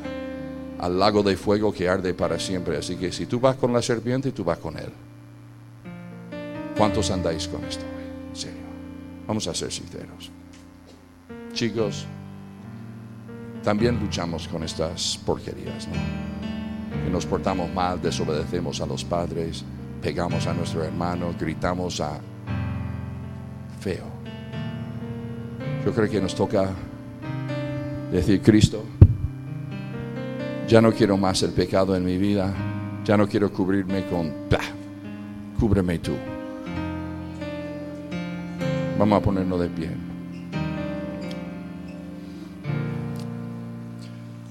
al 0.78 1.00
lago 1.00 1.24
de 1.24 1.36
fuego 1.36 1.74
que 1.74 1.90
arde 1.90 2.14
para 2.14 2.38
siempre. 2.38 2.78
Así 2.78 2.98
que 2.98 3.12
si 3.12 3.26
tú 3.26 3.40
vas 3.40 3.56
con 3.56 3.74
la 3.74 3.82
serpiente, 3.82 4.32
tú 4.32 4.44
vas 4.44 4.60
con 4.60 4.78
él. 4.78 4.92
¿Cuántos 6.80 7.12
andáis 7.12 7.46
con 7.50 7.62
esto 7.66 7.84
hoy? 7.84 8.30
En 8.30 8.36
serio. 8.38 8.62
Vamos 9.28 9.46
a 9.50 9.54
ser 9.54 9.70
sinceros. 9.70 10.32
Chicos, 11.52 12.06
también 13.62 14.00
luchamos 14.00 14.48
con 14.48 14.64
estas 14.64 15.20
porquerías, 15.26 15.90
¿no? 15.90 17.04
Que 17.04 17.10
nos 17.12 17.26
portamos 17.26 17.70
mal, 17.74 18.02
desobedecemos 18.02 18.80
a 18.80 18.86
los 18.86 19.04
padres, 19.04 19.66
pegamos 20.02 20.48
a 20.48 20.54
nuestro 20.54 20.82
hermano, 20.82 21.36
gritamos 21.38 22.00
a 22.00 22.22
feo. 23.82 24.06
Yo 25.84 25.94
creo 25.94 26.10
que 26.10 26.22
nos 26.22 26.34
toca 26.34 26.70
decir, 28.10 28.42
Cristo, 28.42 28.86
ya 30.66 30.80
no 30.80 30.94
quiero 30.94 31.18
más 31.18 31.44
el 31.44 31.52
pecado 31.52 31.94
en 31.98 32.06
mi 32.06 32.18
vida, 32.18 32.54
ya 33.04 33.18
no 33.18 33.28
quiero 33.28 33.52
cubrirme 33.52 34.06
con, 34.06 34.34
bah, 34.50 34.60
cúbreme 35.60 36.00
tú. 36.00 36.14
Vamos 39.00 39.18
a 39.18 39.22
ponernos 39.22 39.58
de 39.62 39.70
pie. 39.70 39.90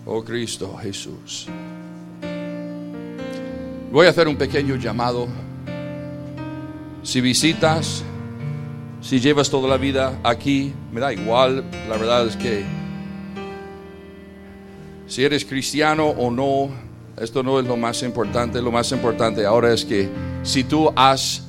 Oh 0.07 0.25
Cristo 0.25 0.75
Jesús. 0.81 1.47
Voy 3.93 4.07
a 4.07 4.09
hacer 4.09 4.27
un 4.27 4.37
pequeño 4.37 4.77
llamado. 4.77 5.29
Si 7.03 7.21
visitas, 7.21 8.03
si 9.03 9.21
llevas 9.21 9.51
toda 9.51 9.69
la 9.69 9.77
vida 9.77 10.19
aquí, 10.25 10.73
me 10.93 11.01
da 11.03 11.13
igual. 11.13 11.63
La 11.87 11.99
verdad 11.99 12.27
es 12.27 12.35
que 12.35 12.65
si 15.07 15.25
eres 15.25 15.45
cristiano 15.45 16.07
o 16.07 16.31
no, 16.31 16.71
esto 17.19 17.43
no 17.43 17.61
es 17.61 17.67
lo 17.67 17.77
más 17.77 18.03
importante. 18.03 18.63
Lo 18.63 18.73
más 18.73 18.93
importante 18.93 19.45
ahora 19.45 19.75
es 19.75 19.85
que 19.85 20.09
si 20.43 20.65
tú 20.65 20.91
has 20.97 21.48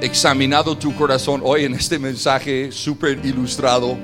examinado 0.00 0.78
tu 0.78 0.94
corazón 0.94 1.42
hoy 1.44 1.64
en 1.64 1.74
este 1.74 1.98
mensaje 1.98 2.72
súper 2.72 3.24
ilustrado 3.24 3.96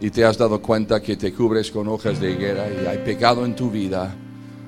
y 0.00 0.10
te 0.10 0.24
has 0.24 0.36
dado 0.36 0.60
cuenta 0.60 1.00
que 1.00 1.16
te 1.16 1.32
cubres 1.32 1.70
con 1.70 1.86
hojas 1.86 2.18
de 2.18 2.32
higuera 2.32 2.66
y 2.68 2.86
hay 2.86 2.98
pecado 2.98 3.46
en 3.46 3.54
tu 3.54 3.70
vida, 3.70 4.12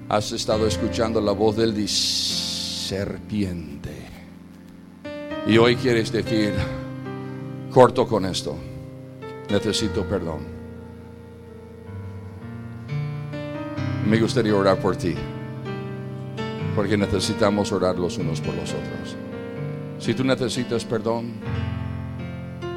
has 0.08 0.30
estado 0.30 0.68
escuchando 0.68 1.20
la 1.20 1.32
voz 1.32 1.56
del 1.56 1.88
serpiente. 1.88 3.90
Y 5.46 5.58
hoy 5.58 5.74
quieres 5.74 6.12
decir, 6.12 6.54
corto 7.72 8.06
con 8.06 8.24
esto, 8.24 8.56
necesito 9.50 10.08
perdón. 10.08 10.38
Me 14.08 14.20
gustaría 14.20 14.54
orar 14.54 14.78
por 14.78 14.94
ti, 14.94 15.14
porque 16.76 16.96
necesitamos 16.96 17.72
orar 17.72 17.98
los 17.98 18.16
unos 18.18 18.40
por 18.40 18.54
los 18.54 18.70
otros. 18.70 19.23
Si 20.04 20.12
tú 20.12 20.22
necesitas 20.22 20.84
perdón 20.84 21.32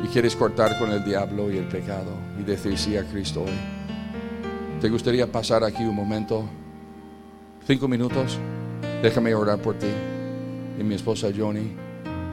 y 0.02 0.08
quieres 0.08 0.34
cortar 0.34 0.80
con 0.80 0.92
el 0.92 1.04
diablo 1.04 1.52
y 1.52 1.58
el 1.58 1.68
pecado 1.68 2.12
y 2.40 2.44
decir 2.44 2.78
sí 2.78 2.96
a 2.96 3.04
Cristo 3.04 3.42
hoy, 3.42 3.52
¿te 4.80 4.88
gustaría 4.88 5.30
pasar 5.30 5.62
aquí 5.66 5.84
un 5.84 5.94
momento? 5.94 6.46
Cinco 7.68 7.90
minutos. 7.90 8.40
Déjame 9.04 9.36
orar 9.36 9.62
por 9.62 9.78
ti 9.78 9.90
y 10.80 10.84
mi 10.86 10.96
esposa 10.96 11.28
Johnny, 11.38 11.74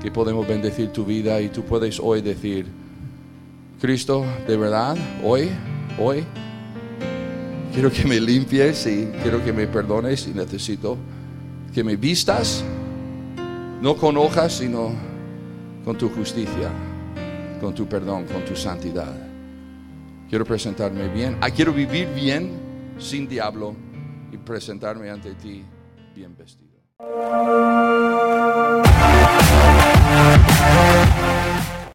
que 0.01 0.13
podemos 0.13 0.47
bendecir 0.47 0.91
tu 0.91 1.05
vida 1.05 1.41
y 1.41 1.49
tú 1.49 1.65
puedes 1.65 1.99
hoy 1.99 2.23
decir, 2.23 2.69
Cristo, 3.81 4.25
de 4.47 4.57
verdad, 4.57 4.97
hoy, 5.25 5.51
hoy, 5.99 6.25
quiero 7.73 7.91
que 7.91 8.05
me 8.05 8.21
limpies 8.21 8.87
y 8.87 9.07
quiero 9.25 9.45
que 9.45 9.53
me 9.53 9.67
perdones 9.67 10.29
y 10.29 10.31
necesito 10.31 10.97
que 11.75 11.83
me 11.83 11.97
vistas, 11.97 12.63
no 13.85 13.95
con 13.95 14.17
hojas, 14.17 14.55
sino 14.55 14.95
con 15.85 15.99
tu 15.99 16.09
justicia, 16.09 16.71
con 17.61 17.75
tu 17.75 17.87
perdón, 17.87 18.25
con 18.25 18.43
tu 18.43 18.57
santidad. 18.57 19.15
Quiero 20.27 20.47
presentarme 20.47 21.07
bien, 21.09 21.37
ah, 21.43 21.51
quiero 21.51 21.71
vivir 21.71 22.09
bien, 22.15 22.51
sin 22.99 23.29
diablo, 23.29 23.77
y 24.33 24.39
presentarme 24.39 25.11
ante 25.11 25.35
ti 25.35 25.63
bien 26.15 26.35
vestido. 26.35 26.65